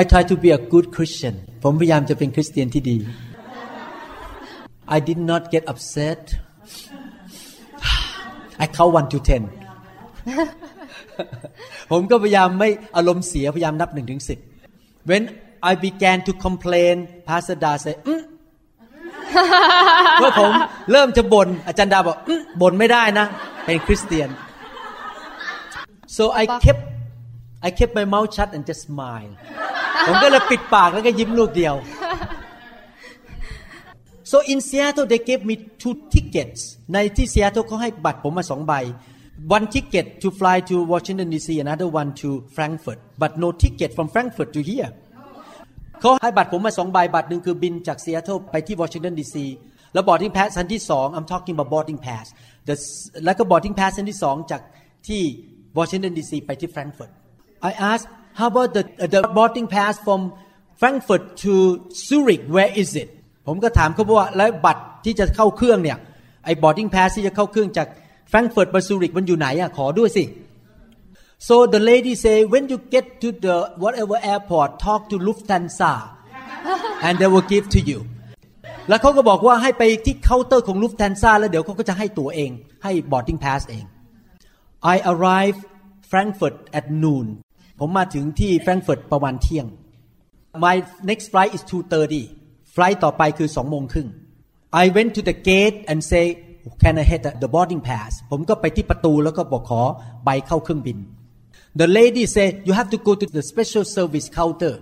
[0.00, 2.98] I try to be a good Christian ผมพยายามจะเป็นคริสเตียนที่ดี
[4.96, 6.22] I did not get upset
[8.62, 9.42] I count one to ten
[11.91, 14.39] ผมก็พยายามไม่อารมณ์เสียพยายามนับหนึ่งถึงสิบ
[15.09, 15.23] When
[15.71, 16.95] I began to complain
[17.27, 18.21] Pastor Da said อืม
[20.19, 20.51] เมื่อผม
[20.91, 23.25] เริ่มจะบน่นอาจารย์ดาบอกอืมบ่นไม่ได้นะ
[23.65, 24.29] เป็นคริสเตียน
[26.17, 26.83] so I kept
[27.67, 29.31] I kept my mouth shut and just smile
[30.07, 31.75] ผมก็เลยปิดปากแล้วก็ยิ้มลูกเดียว
[34.31, 36.61] so in Seattle they gave me two tickets
[36.93, 38.73] ในที่ Seattle เขาให้บัตรผมมาสองใบ
[39.55, 41.59] one ticket to fly to Washington D.C.
[41.59, 44.91] another one to Frankfurt but no ticket from Frankfurt to here
[46.01, 49.45] เขาให้บัตรผมมาสองใบบัตรหนึ่งคือบินจากซีแอตเทิลไปที่วอชิงตันดีซี
[49.93, 52.25] แล้ว boarding pass อันที่สอง I'm talking about boarding pass
[52.67, 52.75] The
[53.25, 54.61] แล้วก็ boarding pass อันที่สองจาก
[55.07, 55.21] ที่
[55.77, 57.11] วอชิงตันดีซีไปที่แฟรงก์เฟิร์ต
[57.69, 58.07] I asked
[58.39, 60.21] how about the the boarding pass from
[60.81, 61.53] Frankfurt to
[62.05, 63.09] Zurich where is it
[63.47, 65.97] ผมก็ถามเขาว่าแล้วบัตรที่จะเข้าเครื่องเนี่ย
[66.45, 67.87] ไอ้ boarding pass ที่จะเข้าเครื่องจาก
[68.33, 70.23] Frankfurt ไปซูริกมันอยู่ไหนอะขอด้วยสิ
[71.47, 75.93] so the lady say when you get to the whatever airport talk to Lufthansa
[77.05, 77.99] and they will give to you
[78.89, 82.51] แล้วเขาก็บอกว่าให้ไปที่เคาน์เตอร์ของ Lufthansa แล้วเดี๋ยวเขาก็จะให้ตั๋วเอง
[82.83, 83.85] ให้ boarding pass เอง
[84.93, 85.57] I arrive
[86.11, 87.25] Frankfurt at noon
[87.79, 89.65] ผมมาถึงที่แฟรงก์เฟิร์ตประมาณเที่ยง
[90.65, 90.75] My
[91.09, 94.07] next flight is 2:30 flight ต่อไปคือ2โมงครึ่ง
[94.83, 96.25] I went to the gate and say
[96.83, 99.81] can I have the boarding pass ผมก็ไปที่ประตูแล้วก็บอกขอ
[100.25, 100.97] ใบเข้าเครื่องบิน
[101.81, 104.73] The lady say you have to go to the special service counter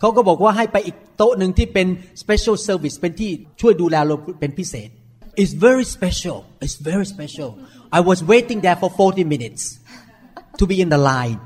[0.00, 1.86] เขาก็บอกว่าให้ไปอีกโต๊ะหนึ่งที่เป็น
[2.22, 3.30] special service เป็นที่
[3.60, 4.88] ช่วยดูแลเราเป็นพิเศษ
[5.40, 7.50] It's very special It's very special
[7.98, 9.62] I was waiting there for 40 minutes
[10.58, 11.38] to be in the line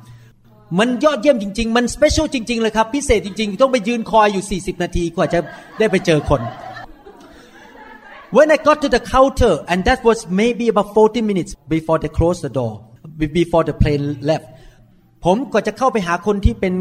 [0.78, 5.38] มันยอดเยี่ยมจริง ๆ มัน special จริง ๆ เลยครับ พิเศษจริง ๆ ต้องไปยืนคอยอยู่ 40 นาทีกว่าจะ
[5.78, 6.40] ได้ไปเจอคน
[8.36, 12.08] When I got to the counter and that was maybe about 40 minutes before they
[12.08, 12.72] closed the door
[13.40, 14.46] before the plane left
[15.24, 16.74] ผมก็จะเข้าไปหาคนที่เป็น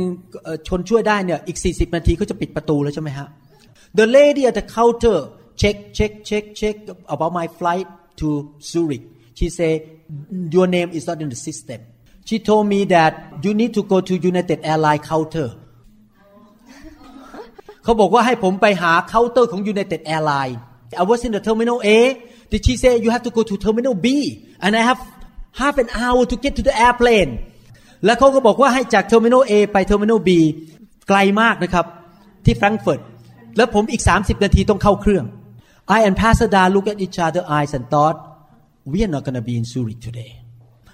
[0.68, 3.28] ชนช่วยได้เนี่ยอีก 40 นาทีเขาจะปิดประตูแล้วใช่ไหมฮะ
[3.99, 5.18] The lady at the counter
[5.62, 6.76] check check check check
[7.14, 7.88] about my flight
[8.20, 8.28] to
[8.70, 9.04] Zurich
[9.38, 9.72] she say
[10.56, 11.80] your name is not in the system
[12.28, 13.12] she told me that
[13.43, 15.49] you need to go to United Airlines counter
[17.84, 20.58] เขาบอกว่าให้ผมไปหาเคาน์เตอร์ของ United Airlines
[21.02, 22.00] I was in the terminal A
[22.52, 24.08] did she say you have to go to terminal B
[24.64, 25.00] and I have
[25.62, 27.32] half an hour to get to the airplane
[28.06, 30.30] แล้วเขาก็บอกว่าให้จาก terminal A ไป terminal B
[31.08, 31.86] ไกลมากนะครับ
[32.46, 33.02] ที่แฟรงก์เฟิร์ต
[33.58, 35.26] แล้วผมอีก 30 นาทีต้องเข้าเครื่อง
[35.98, 38.18] I and Pastor Da look at each other eyes and thought
[38.92, 40.32] we are not gonna be in Zurich today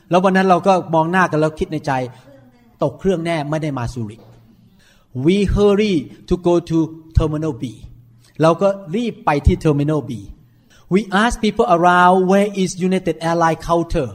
[0.09, 1.91] แล้ววันนั้นเราก็มองหน้ากันแล้วคิดในใจ
[2.83, 4.21] ตกเครื่องแน่ไม่ได้มาซูริก
[5.25, 5.95] we hurry
[6.29, 6.77] to go to
[7.17, 7.63] terminal B
[8.41, 10.11] เราก็รีบไปที่ terminal B
[10.93, 14.07] we ask people around where is United Airline counter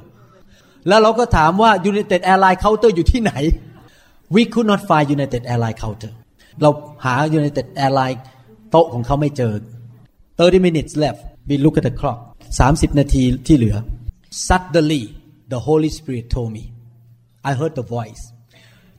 [0.89, 3.33] แล้วเราก็ถามว่า United Airline counter อยู่ที่ไหน
[4.35, 6.13] we could not find United Airline counter
[6.63, 6.71] เรา
[7.05, 8.19] หา United Airline
[8.71, 9.53] โต๊ะของเขาไม่เจอ
[10.13, 12.19] 30 minutes left we look at the clock
[12.59, 13.77] 30 นาทีที่เหลือ
[14.47, 15.03] suddenly
[15.53, 16.65] the Holy Spirit told me
[17.49, 18.23] I heard the voice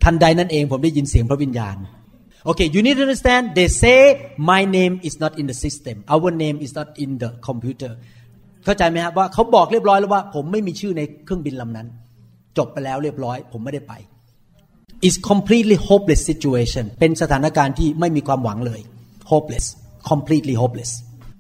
[0.03, 1.75] ทันใดนั้นเองผมได้ยินเสียงพระวิญญาณ
[2.49, 3.99] Okay you need to understand they say
[4.51, 7.91] my name is not in the system our name is not in the computer
[8.65, 11.87] เข้าใจไหมครับว่าเขาบอกเรียบร้อยแล้วว่า ผมไม่มีชื่อในเครื่องบินลำนั้น
[12.57, 13.93] จบไปแล้วเรียบร้อย ผมไม่ได้ไป
[15.07, 18.81] is completely hopeless situation เป็นสถานการณ์ที่ไม่มีความหวังเลย
[19.31, 19.65] hopeless
[20.11, 20.91] completely hopeless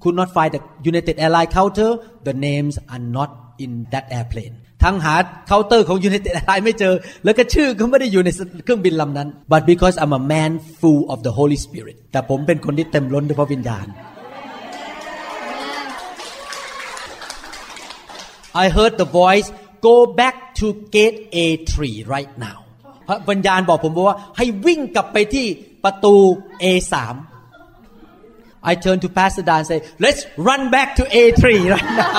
[0.01, 1.89] could not find the United Airlines counter
[2.27, 3.29] the names are not
[3.63, 5.15] in that airplane ทั้งหา
[5.47, 8.29] เคาน์เตอร์ของ United Airlines ไม่เจอ แล้วก็ชื่อก็ไม่ได้อยู่ใน
[8.63, 13.87] เครื่องบินลำนั้น but because I'm a man full of the Holy Spirit แต่ผมเป็นคนที่เต็มล้นด้วยพระวิญญาณ
[18.63, 19.47] I heard the voice
[19.87, 21.73] go back to gate A3
[22.13, 22.59] right now
[23.07, 25.45] พระวิญญาณบอกผมว่าให้วิ่งกลับไปที่
[25.83, 26.15] ประตู
[26.63, 26.95] A3
[28.71, 32.13] I turn to Pastor Dan and say let's run back to A3 right now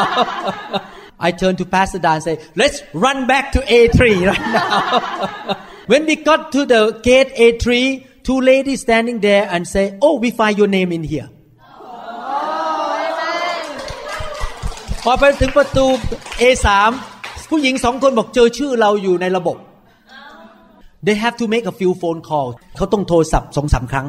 [1.18, 4.00] I turn to Pastor Dan and say let's run back to A3
[4.30, 5.56] right now
[5.86, 10.30] when we got to the gate A3 two ladies standing there and say oh we
[10.30, 11.28] find your name in here
[15.06, 15.86] พอไปถึงประตู
[16.42, 16.66] A3
[17.50, 19.56] ผู้หญิงสองคนบอกเจอชื่อเราอยู่ในระบบ
[21.06, 24.06] they have to make a few phone call เขาต้องโทรศัพท์สองสามครั้ง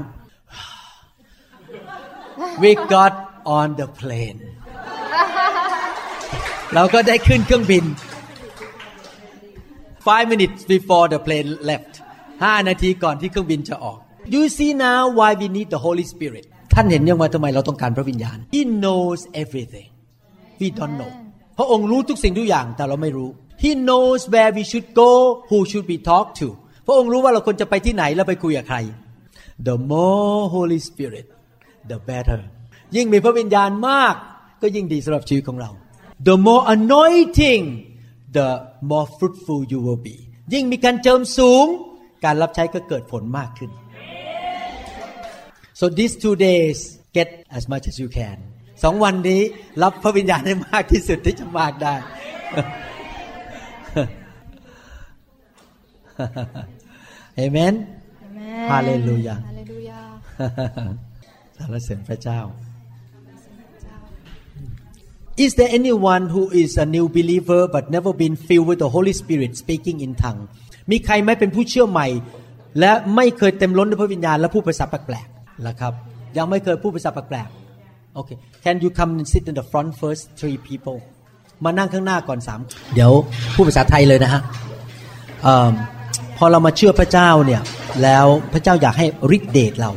[2.62, 3.14] we got
[3.58, 4.40] on the plane
[6.76, 7.84] เราก็ได้ขึ้นเครื่องบิน
[10.08, 11.94] five minutes before the plane left
[12.44, 13.98] ห้านาทีก่อนที่เครื่องบินจะออก
[14.34, 19.88] you see now why we need the Holy Spirit ท่านเห็นยังว่าทำไมเราต้องการพระวิญญาณ He knows everything
[20.62, 21.12] we don't know
[21.58, 23.30] พระองค์รู้ทุกสิ่งทุกอย่างแต่เราไม่รู้
[23.64, 25.12] He knows where we should go
[25.50, 26.48] who should we talk to
[26.86, 28.78] พระองค์รู้ว่าเราควรจะไปที่ไหนแล้วไปคุยกับใคร
[29.68, 31.26] The more Holy Spirit
[31.92, 32.40] the better
[32.96, 34.16] ยิ่งมีพระวิญญาณมาก
[34.62, 35.72] ก็ยิ่งดีสำหรับชีวิตของเรา
[36.20, 37.64] The more anointing
[38.32, 38.50] the
[38.82, 40.18] more fruitful you will be
[40.54, 41.66] ยิ่งมีการเจิมสูง
[42.26, 43.72] การรับใช้ก็เกิดผลมากขึ้น
[45.80, 46.78] so these two days
[47.18, 48.38] get as much as you can
[48.84, 49.42] สองวันนี้
[49.84, 51.96] รับพระวิญญาณให้มากที่สุดที่จะมากได้
[57.36, 57.74] เอเมน
[58.28, 58.70] Amen.
[58.72, 60.00] ฮาเลลูยา Halleluja.
[61.58, 62.40] สรรเสริญพระเจ้า
[65.44, 69.14] Is there anyone who is a new believer but never been filled with the Holy
[69.22, 70.42] Spirit speaking in tongue
[70.92, 72.08] มีใครไหมเป็นผู้เชื่อใหม่
[72.80, 75.94] และไม่เคยเต็มล้นด้วยพระวิญญาณและพูดภาษาแปลกๆล่ะครับ
[76.38, 80.98] ยังไม่เคยพูดภาษาแปลกๆ Okay Can you come and sit in the front first three people
[81.66, 82.60] มานั่งข้างหน้าก่อนสาม
[82.96, 83.12] เดี๋ยว
[83.56, 84.42] พูดภาษาไทยเลยนะฮะ
[85.44, 85.70] เออ
[86.38, 87.62] พอเรามาเชื่อพระเจ้าเนี่ย
[88.04, 89.06] แล้วพระเจ้าอยากให้
[89.36, 89.92] ฤทธิเดชเรา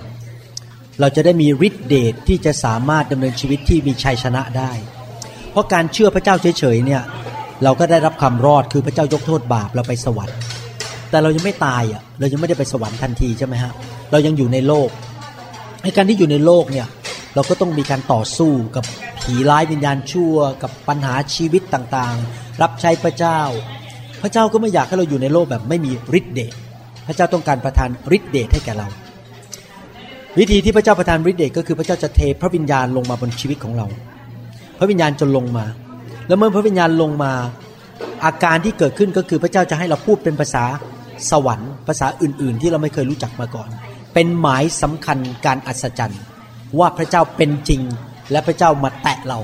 [1.01, 4.98] เราจะได้มีฤทธิเดชที่จะสามารถดำเนินชีวิตที่มีชัยชนะได้เพ
[5.59, 7.03] ราะการเชื่อพระเจ้าเฉยๆเนี่ย
[7.65, 10.39] เราก็ได้รับความรอดคือพระเจ้ายกโทษบาปเราไปสวรรค์
[11.11, 13.73] แต่เรายังไม่ตายอะเรายังไม่ได้ไปสวรรค์ทันทีใช่ไหมฮะ
[14.11, 14.89] เรายังอยู่ในโลก
[15.83, 16.87] ในการที่อยู่ในโลกเนี่ย
[17.35, 18.85] เราก็ต้องมีการต่อสู้กับ
[19.21, 23.41] ผีร้ายวิญญาณชั่ว กับปัญหาชีวิตต่างๆ รับใช้พระเจ้า
[24.23, 26.55] พระเจ้าก็ไม่อยากให้เราอยู่ในโลกแบบไม่มีฤทธิ์เดช
[27.07, 28.89] พระเจ้าต้องการประทานฤทธิ์เดชให้แก่เรา
[30.39, 33.87] วิธีที่พระเจ้าประทานฤทธิ์เดชก็คือพระเจ้าจะเทพระวิญญาณลงมาบนชีวิตของเรา
[34.79, 35.67] พระวิญญาณจะลงมา
[36.27, 37.33] แล้วเมื่อพระวิญญาณลงมา
[38.25, 40.65] อาการที่เกิดขึ้นก็คือพระเจ้าจะให้เราพูดเป็นภาษา
[41.31, 43.69] สวรรค์ ภาษาอื่น ๆ ที่เราไม่เคยรู้จักมาก่อน
[44.15, 46.23] เป็นหมายสำคัญการอัศจรรย์
[46.79, 47.83] ว่าพระเจ้าเป็นจริง
[48.31, 49.39] และพระเจ้ามาแตะเรา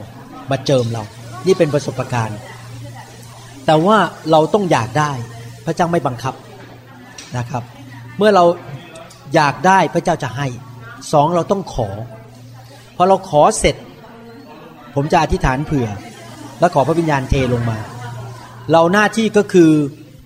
[0.51, 1.03] มาเจิมเรา
[1.47, 2.39] นี่เป็นประสบการณ์
[3.67, 3.99] แต่ว่า
[4.31, 5.13] เราต้องอยากได้
[5.67, 6.35] พระเจ้าไม่บังคับ
[7.37, 7.63] นะครับ
[8.19, 8.45] เมื่อเรา
[9.35, 10.47] อยากได้พระเจ้าจะให้
[11.13, 11.89] สองเราต้องขอ
[12.97, 13.77] พอเราขอเสร็จ
[14.95, 15.89] ผมจะอธิษฐานเผื่อ
[16.61, 17.79] แล้วขอพระวิญญาณเทลงมา
[18.73, 19.71] เราหน้าที่ก็คือ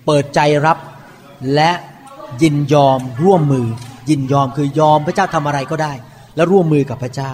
[0.05, 0.77] เปิดใจรับ
[1.55, 1.71] และ
[2.41, 3.67] ยินยอมร่วมมือ
[4.09, 5.93] ยินยอมคือยอมพระเจ้าทำอะไรก็ได้
[6.35, 7.33] แล้วร่วมมือกับพระเจ้า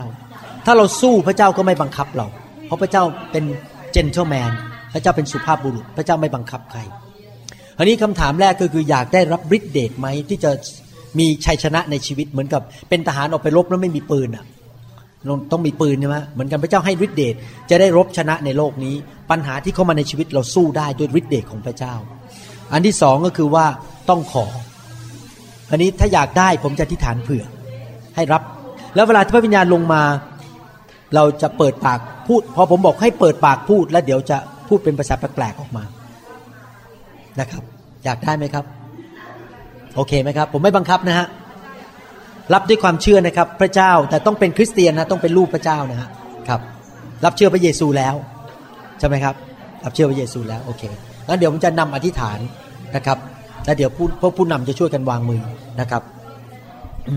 [0.65, 2.27] ถ้าเราสู้พระเจ้าก็ไม่บังคับเรา
[2.65, 3.43] เพราะพระเจ้าเป็น
[3.91, 4.51] เจนเทลแมน
[4.93, 6.79] พระเจ้าเป็นสุภาพบุรุษ พระเจ้าไม่บังคับใคร
[7.77, 10.51] อันนี้คำถามแรกก็คืออยากได้รับฤทธิเดชไหมที่จะ
[11.19, 14.45] มีชัยชนะในชีวิตเหมือนกับเป็นทหารออกไปรบแล้วไม่มีปืนอะ
[15.51, 17.35] ต้องมีปืนใช่ไหมเหมือนกันพระเจ้าให้ฤทธิเดช
[17.69, 18.95] จะได้รบชนะในโลกนี้
[19.31, 21.93] ปัญหาที่เข้ามาในชีวิตเราสู้ได้ด้วยฤทธิเดชของพระเจ้า
[22.73, 23.65] อันที่สองก็คือว่า
[24.09, 24.45] ต้องขอ
[25.71, 27.43] อันนี้ถ้าอยากได้ผมจะอธิษฐานเผื่อ
[28.15, 28.41] ให้รับ
[28.95, 30.01] แล้วเวลาที่พระวิญญาณลงมา
[31.15, 35.83] เราจะเปิดปากพูด พอผมบอกให้เปิดปากพูด แล้วเดี๋ยวจะพูดเป็นภาษาแปลกๆออกมา
[37.39, 37.63] นะครับ
[38.05, 38.65] อยากได้ไหมครับ
[39.95, 41.27] โอเคไหมครับ ผมไม่บังคับนะฮะ
[42.53, 46.09] รับด้วยความเชื่อนะครับพระเจ้าแต่ต้องเป็นคริสเตียนนะต้องเป็นลูกพระเจ้านะฮะ
[46.47, 46.61] ครับ
[47.25, 48.15] รับเชื่อพระเยซูแล้ว
[48.99, 49.35] ใช่ไหมครับ
[49.83, 50.83] รับเชื่อพระเยซูแล้วโอเค
[51.27, 52.39] งั้นเดี๋ยวผมจะนำอธิษฐาน
[52.95, 53.17] นะครับ
[53.65, 55.41] แล้วเดี๋ยวผู้พวกผู้นำจะช่วยกันวางมือ
[55.79, 56.03] นะครับ
[57.09, 57.15] อื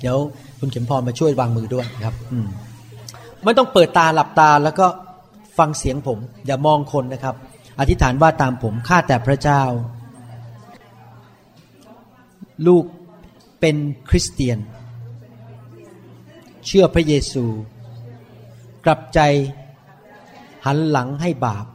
[0.00, 0.16] เดี๋ยว
[0.58, 2.46] คุณเข็มพรมาช่วยวางมือด้วยครับอืม
[3.44, 4.86] ไม่ต้องเปิดตาหลับตาแล้วก็
[5.58, 7.34] ฟังเสียงผม อย่ามองคนนะครับ
[7.80, 9.62] อธิษฐานว่าตามผมข้าแต่พระเจ้า
[12.66, 12.84] ลูก
[13.64, 14.58] เป็นคริสเตียน
[16.66, 17.44] เชื่อพระเยซู
[18.84, 19.20] กลับใจ
[20.66, 21.66] หันหลังให้บาป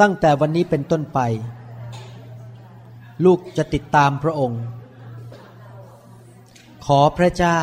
[0.00, 1.18] ตั้งแต่วันนี้เป็นต้นไป
[3.24, 4.62] ลูกจะติดตามพระองค์
[6.86, 7.60] ขอพระเจ้า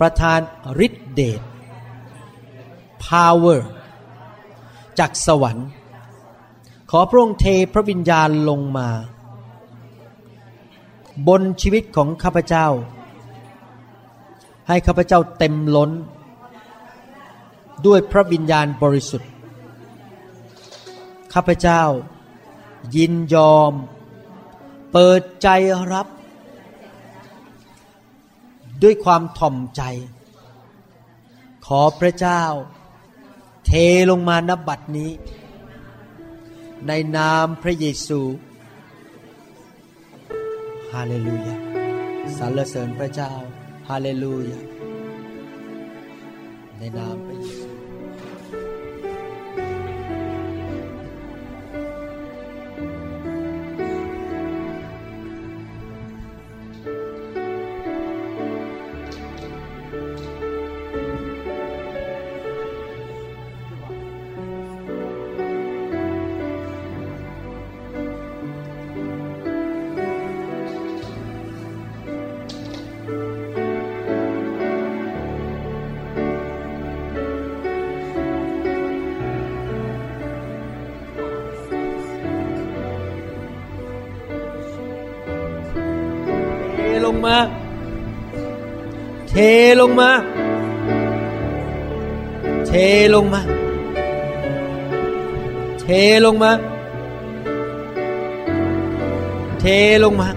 [0.00, 0.40] ประทาน
[0.86, 1.40] ฤทธิเดช
[3.04, 3.60] power
[4.98, 5.68] จากสวรรค์
[6.90, 8.88] ขอพระองค์เทพระวิญญาณลงมา
[11.26, 12.66] บนชีวิตของข้าพเจ้า
[14.68, 15.90] ให้ข้าพเจ้าเต็มล้น
[17.86, 19.30] ด้วยพระวิญญาณบริสุทธิ์
[21.32, 21.82] ข้าพเจ้า
[22.96, 23.72] ยินยอม
[24.92, 25.48] เปิดใจ
[25.92, 26.06] รับ
[28.82, 29.82] ด้วยความถ่อมใจ
[31.66, 32.42] ขอพระเจ้า
[33.66, 33.70] เท
[34.10, 35.10] ลงมานบัดนี้
[36.86, 38.20] ในนามพระเยซู
[40.94, 41.54] ฮาเลลูยา
[42.38, 43.32] สรรเสริญพระเจ้า
[43.88, 44.60] ฮาเลลูยา
[46.78, 47.37] ในนามพระ
[90.00, 90.10] มา
[92.66, 92.72] เท
[93.14, 93.40] ลงมา
[95.80, 95.86] เท
[96.24, 96.52] ลงมา
[99.60, 99.64] เท
[100.04, 100.28] ลงมา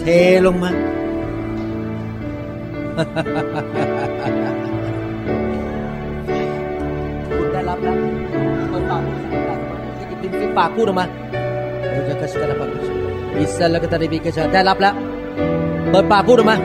[0.00, 0.04] เท
[0.46, 0.70] ลงมา
[7.36, 7.96] คุณได้รับแล้ว
[8.70, 9.02] เปิดปาก
[10.10, 11.06] ที่ปิดปิดปากพูดออกมา
[11.92, 12.68] เราจะกระสุนกระปัก
[13.38, 14.94] อิสระก็ตาดีบิกระชาได้รับแล้ว
[15.90, 16.56] เปิดปากพูดออกมา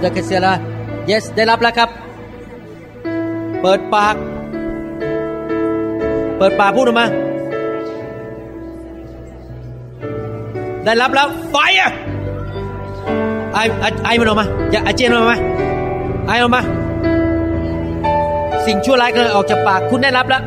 [0.00, 0.52] เราจะเสียละ
[1.10, 1.88] yes ได้รับแล้วครับ
[3.62, 4.14] เปิดปาก
[6.38, 7.06] เปิดปากพูดออกมา
[10.84, 11.90] ได้รับแล้ว fire
[13.54, 15.38] ไอไอไอมันออกมาอย่าอาเจียนมันออกมา
[16.26, 16.60] ไอออกมา
[18.66, 20.42] สิ่งชั่วร้ายกำลังออกจากปากคุณได้รับแล้ว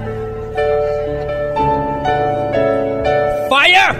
[3.51, 3.91] fire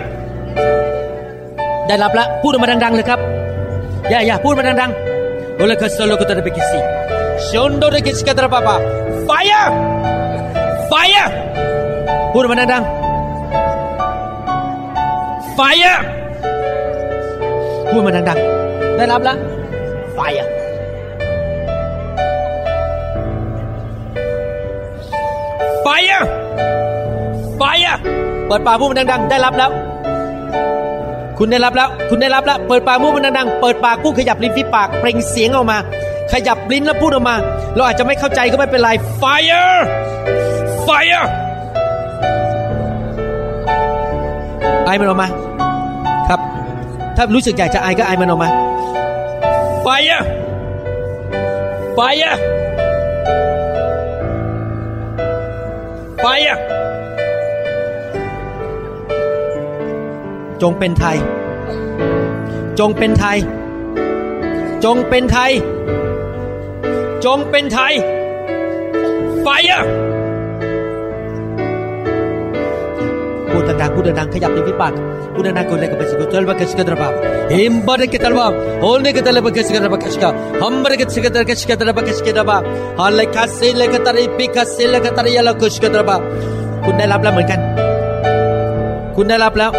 [1.88, 3.20] ได้รับแล้วพูดออกมาดังๆเลยครับ
[4.10, 5.15] อย่าอย่าพูดมาดังๆ
[5.58, 6.80] โอเลกัสโลกุตระเบกิสิ
[7.50, 8.76] ชนโดเรกิสกัตระปาปา
[9.28, 9.68] fire
[10.92, 11.28] fire
[12.32, 12.86] พูดออกมาดังๆ
[15.58, 15.98] fire
[17.90, 19.38] พูดมาดังๆได้รับแล้ว
[20.18, 20.48] fire
[25.86, 26.24] fire
[27.60, 27.96] fire
[28.48, 29.70] เปิดปากพูดมาดังๆ ได้รับแล้ว
[31.40, 35.78] คุณได้รับแล้ว คุณได้รับแล้ว เปิดปากพูดมันดังๆ เปิดปากพูดขยับลิ้นที่ปากเปล่งเสียงออกมา
[36.34, 37.36] ขยับลิ้นแล้วพูดออกมา
[37.76, 38.90] เราอาจจะไม่เข้าใจก็ไม่เป็นไร
[39.22, 39.76] fire
[40.88, 41.26] fire
[44.86, 45.28] ไอมันออกมา
[46.30, 46.40] ครับ
[47.18, 48.50] ถ้ารู้สึกอยากจะไอก็ไอมันออกมา
[49.86, 50.24] fire
[51.98, 52.36] fire
[56.24, 56.58] fire
[60.62, 61.18] จงเป็นไทย
[62.80, 63.38] จงเป็นไทย
[64.84, 65.52] จงเป็นไทย
[67.26, 67.94] จงเป็นไทย
[69.46, 69.86] fire
[73.52, 74.94] พูดดังๆพูดดังๆขยับลิ้นที่ปาก
[75.34, 77.12] พูดดังๆคนเลยกับเป็นสิ่งที่เราคิดกันระบาด
[77.54, 78.52] หิมบาร์เกตระบาด
[78.82, 82.62] โอลเลกตระบาดคิดกันระบาดคิดกันฮัมบาร์เกตสิกตระคิดกันระบาดคิดกันระบาด
[83.00, 86.20] ฮัลเลคัสเซเลกตระปิคัสเซเลกตระยาลคิดกันระบาด
[86.86, 87.60] คุณได้รับแล้วเหมือนกัน
[89.16, 89.72] คุณได้รับแล้ว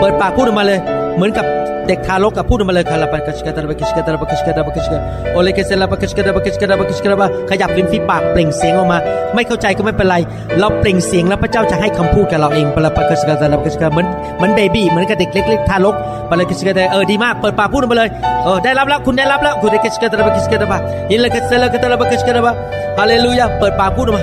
[0.00, 0.78] เปิดปากพูดออกมาเลย
[1.16, 1.46] เหมือนกับ
[1.88, 4.98] เด็กทารกกับพูดออกมาเลยคาราบาคิกาตาบาคิกาตาบาคิกาตาบาคิกา
[5.32, 8.98] โอเลเกเซลาบาคิกาตาบาคิกาตาบาคิกาตาบาขยับริมฝีปากเปล่งเสียงออกมา
[9.34, 10.16] ไม่เข้าใจก็ไม่เป็นไร
[10.58, 15.94] เราเปล่งเสียงแล้วพระเจ้าจะให้คำพูดกับเราเองปะลาปาคิกาตาบาคิกาเหมือนเหมือนเบบี้เหมือนกับเด็กเล็กๆทารก
[16.30, 18.08] ปะลาคิชกาตาเออดีมากเปิดปากพูดออกมาเลย
[18.44, 20.78] เออได้รับแล้วคุณได้รับแล้วคุณได้คิกาตาบาคิกาตาบา
[21.10, 22.52] อินเลเกเซลาบาตาบาคิกาตาบา
[22.98, 24.22] ฮาเลลูยาเปิดปากพูดออกมา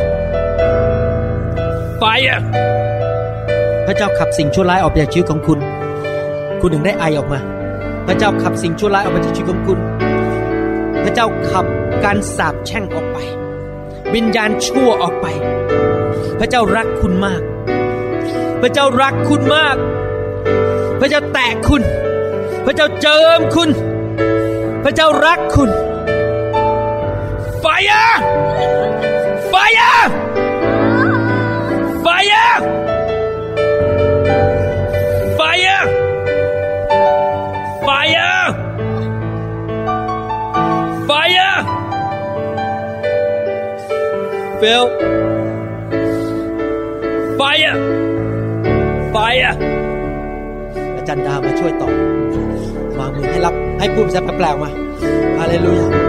[2.01, 2.39] fire
[3.88, 5.59] พระเจ้าขับสิ่งชั่วร้ายออกจากชีวิตของคุณ
[6.61, 7.39] คุณถึงได้ไอออกมา
[8.07, 9.79] พระเจ้าขับสิ่งชั่วร้ายออกมาจากชีวิตของคุณ
[11.03, 11.65] พระเจ้าขับ
[12.03, 13.17] การสาปแช่งออกไป
[14.15, 15.27] วิญญาณชั่วออกไป
[16.39, 17.41] พระเจ้ารักคุณมาก
[18.61, 19.77] พระเจ้ารักคุณมาก
[20.99, 21.81] พระเจ้าแตะคุณ
[22.65, 23.69] พระเจ้าเจิมคุณ
[24.83, 25.69] พระเจ้ารักคุณ
[27.63, 28.15] Fire
[29.51, 30.03] Fire
[32.03, 32.86] Fire Fire
[44.61, 44.83] Phil
[47.39, 47.77] Fire
[49.13, 49.53] Fire
[50.97, 51.89] อาจารย์ดามาช่วยต่อ
[52.99, 54.69] วางมือให้รับ ให้พูดภาษาแปลกๆมา
[55.37, 56.06] ฮาเลลูยา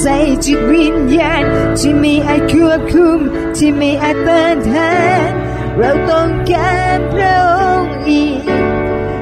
[0.00, 1.44] ใส่จิตวิญญาณ
[1.78, 3.20] ที่มีอาจควบคุม
[3.56, 4.94] ที่มีอาจต้านทา
[5.28, 5.30] น
[5.78, 8.40] เราต้องการพระองค์อีก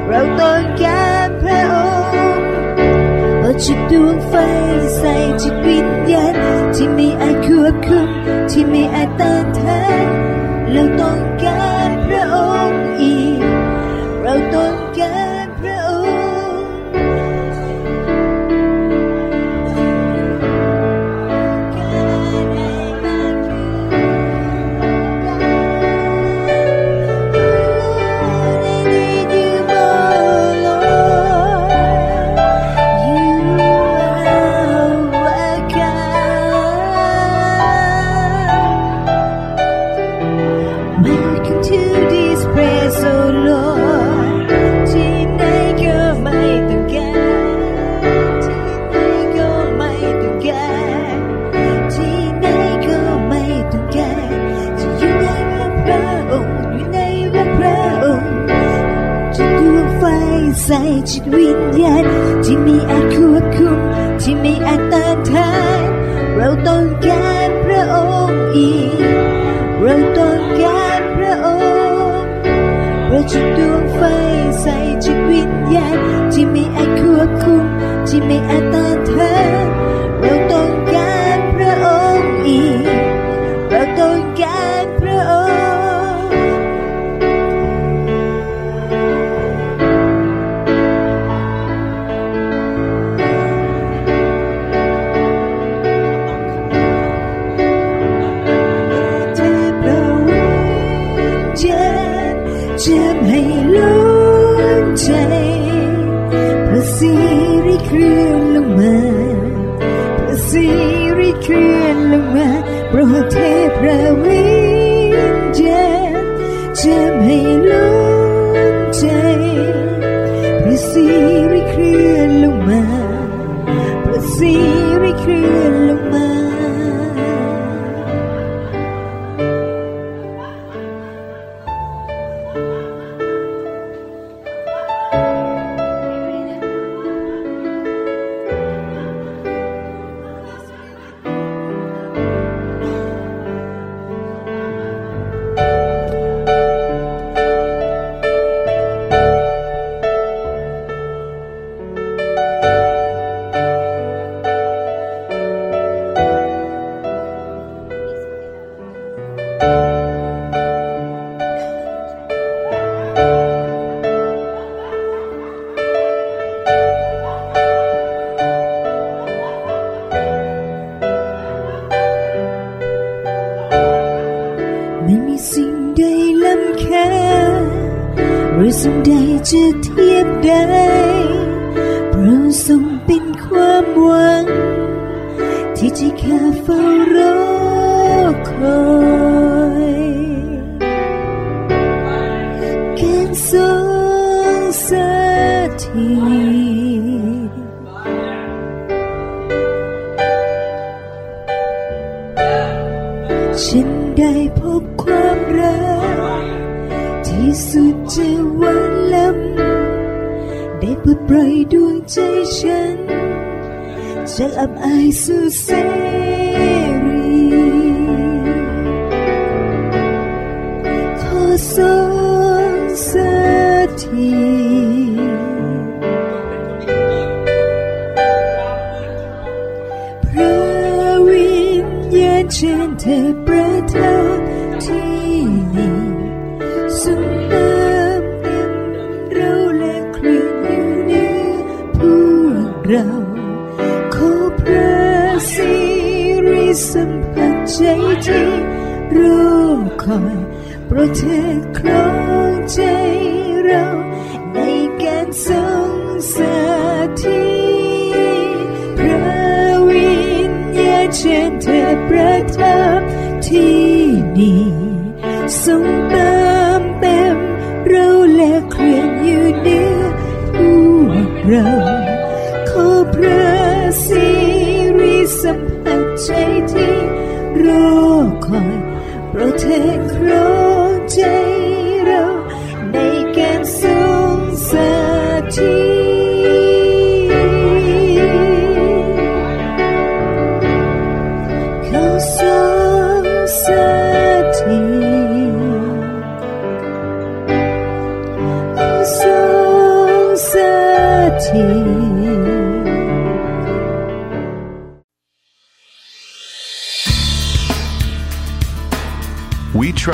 [0.08, 1.76] เราต้องการพระอ
[2.36, 2.44] งค์
[3.38, 4.34] เปิดจิตดวงไฟ
[4.98, 6.34] ใส่จิตวิญญาณ
[6.74, 8.08] ที่มีอาจควบคุม
[8.50, 10.06] ที่มีอาจต้านทาน
[10.72, 11.73] เราต้องการ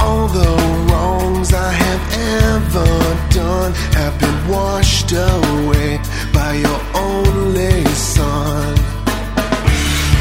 [0.00, 0.50] All the
[0.88, 2.04] wrongs I have
[2.50, 2.92] ever
[3.30, 6.00] done have been washed away
[6.32, 8.74] by your only son.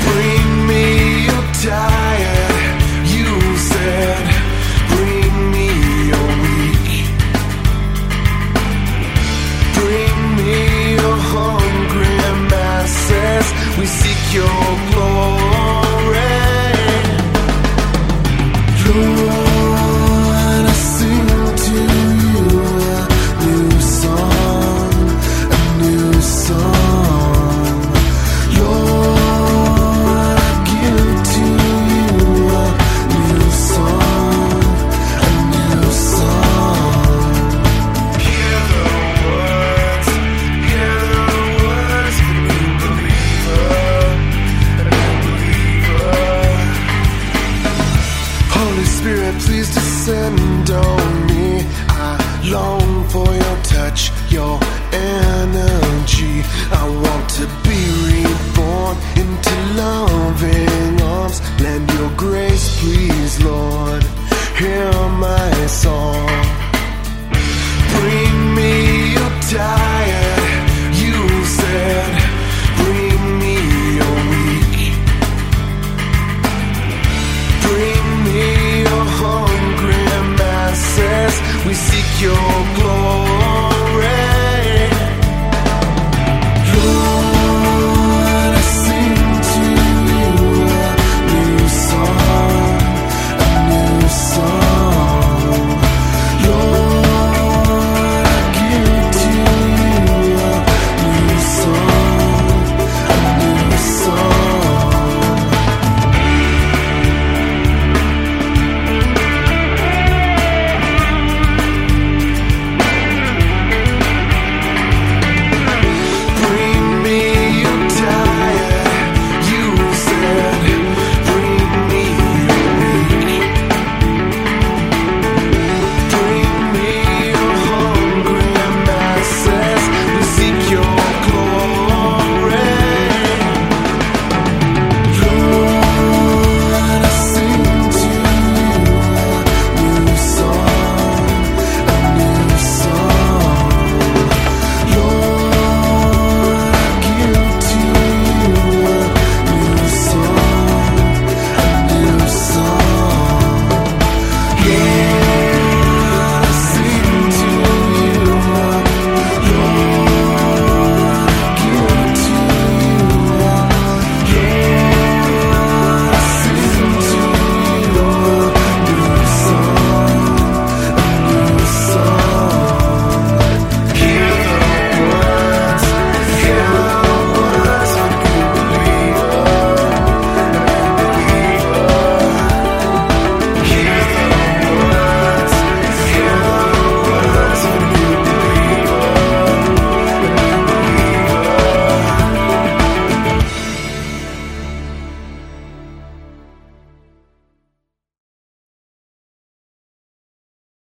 [0.07, 2.82] Bring me your tired,
[3.15, 3.30] you
[3.71, 4.26] said.
[4.93, 5.67] Bring me
[6.11, 7.05] your weak.
[9.80, 12.15] Bring me your hungry
[12.51, 13.47] masses.
[13.80, 15.34] We seek your glory.
[18.95, 19.32] Lord,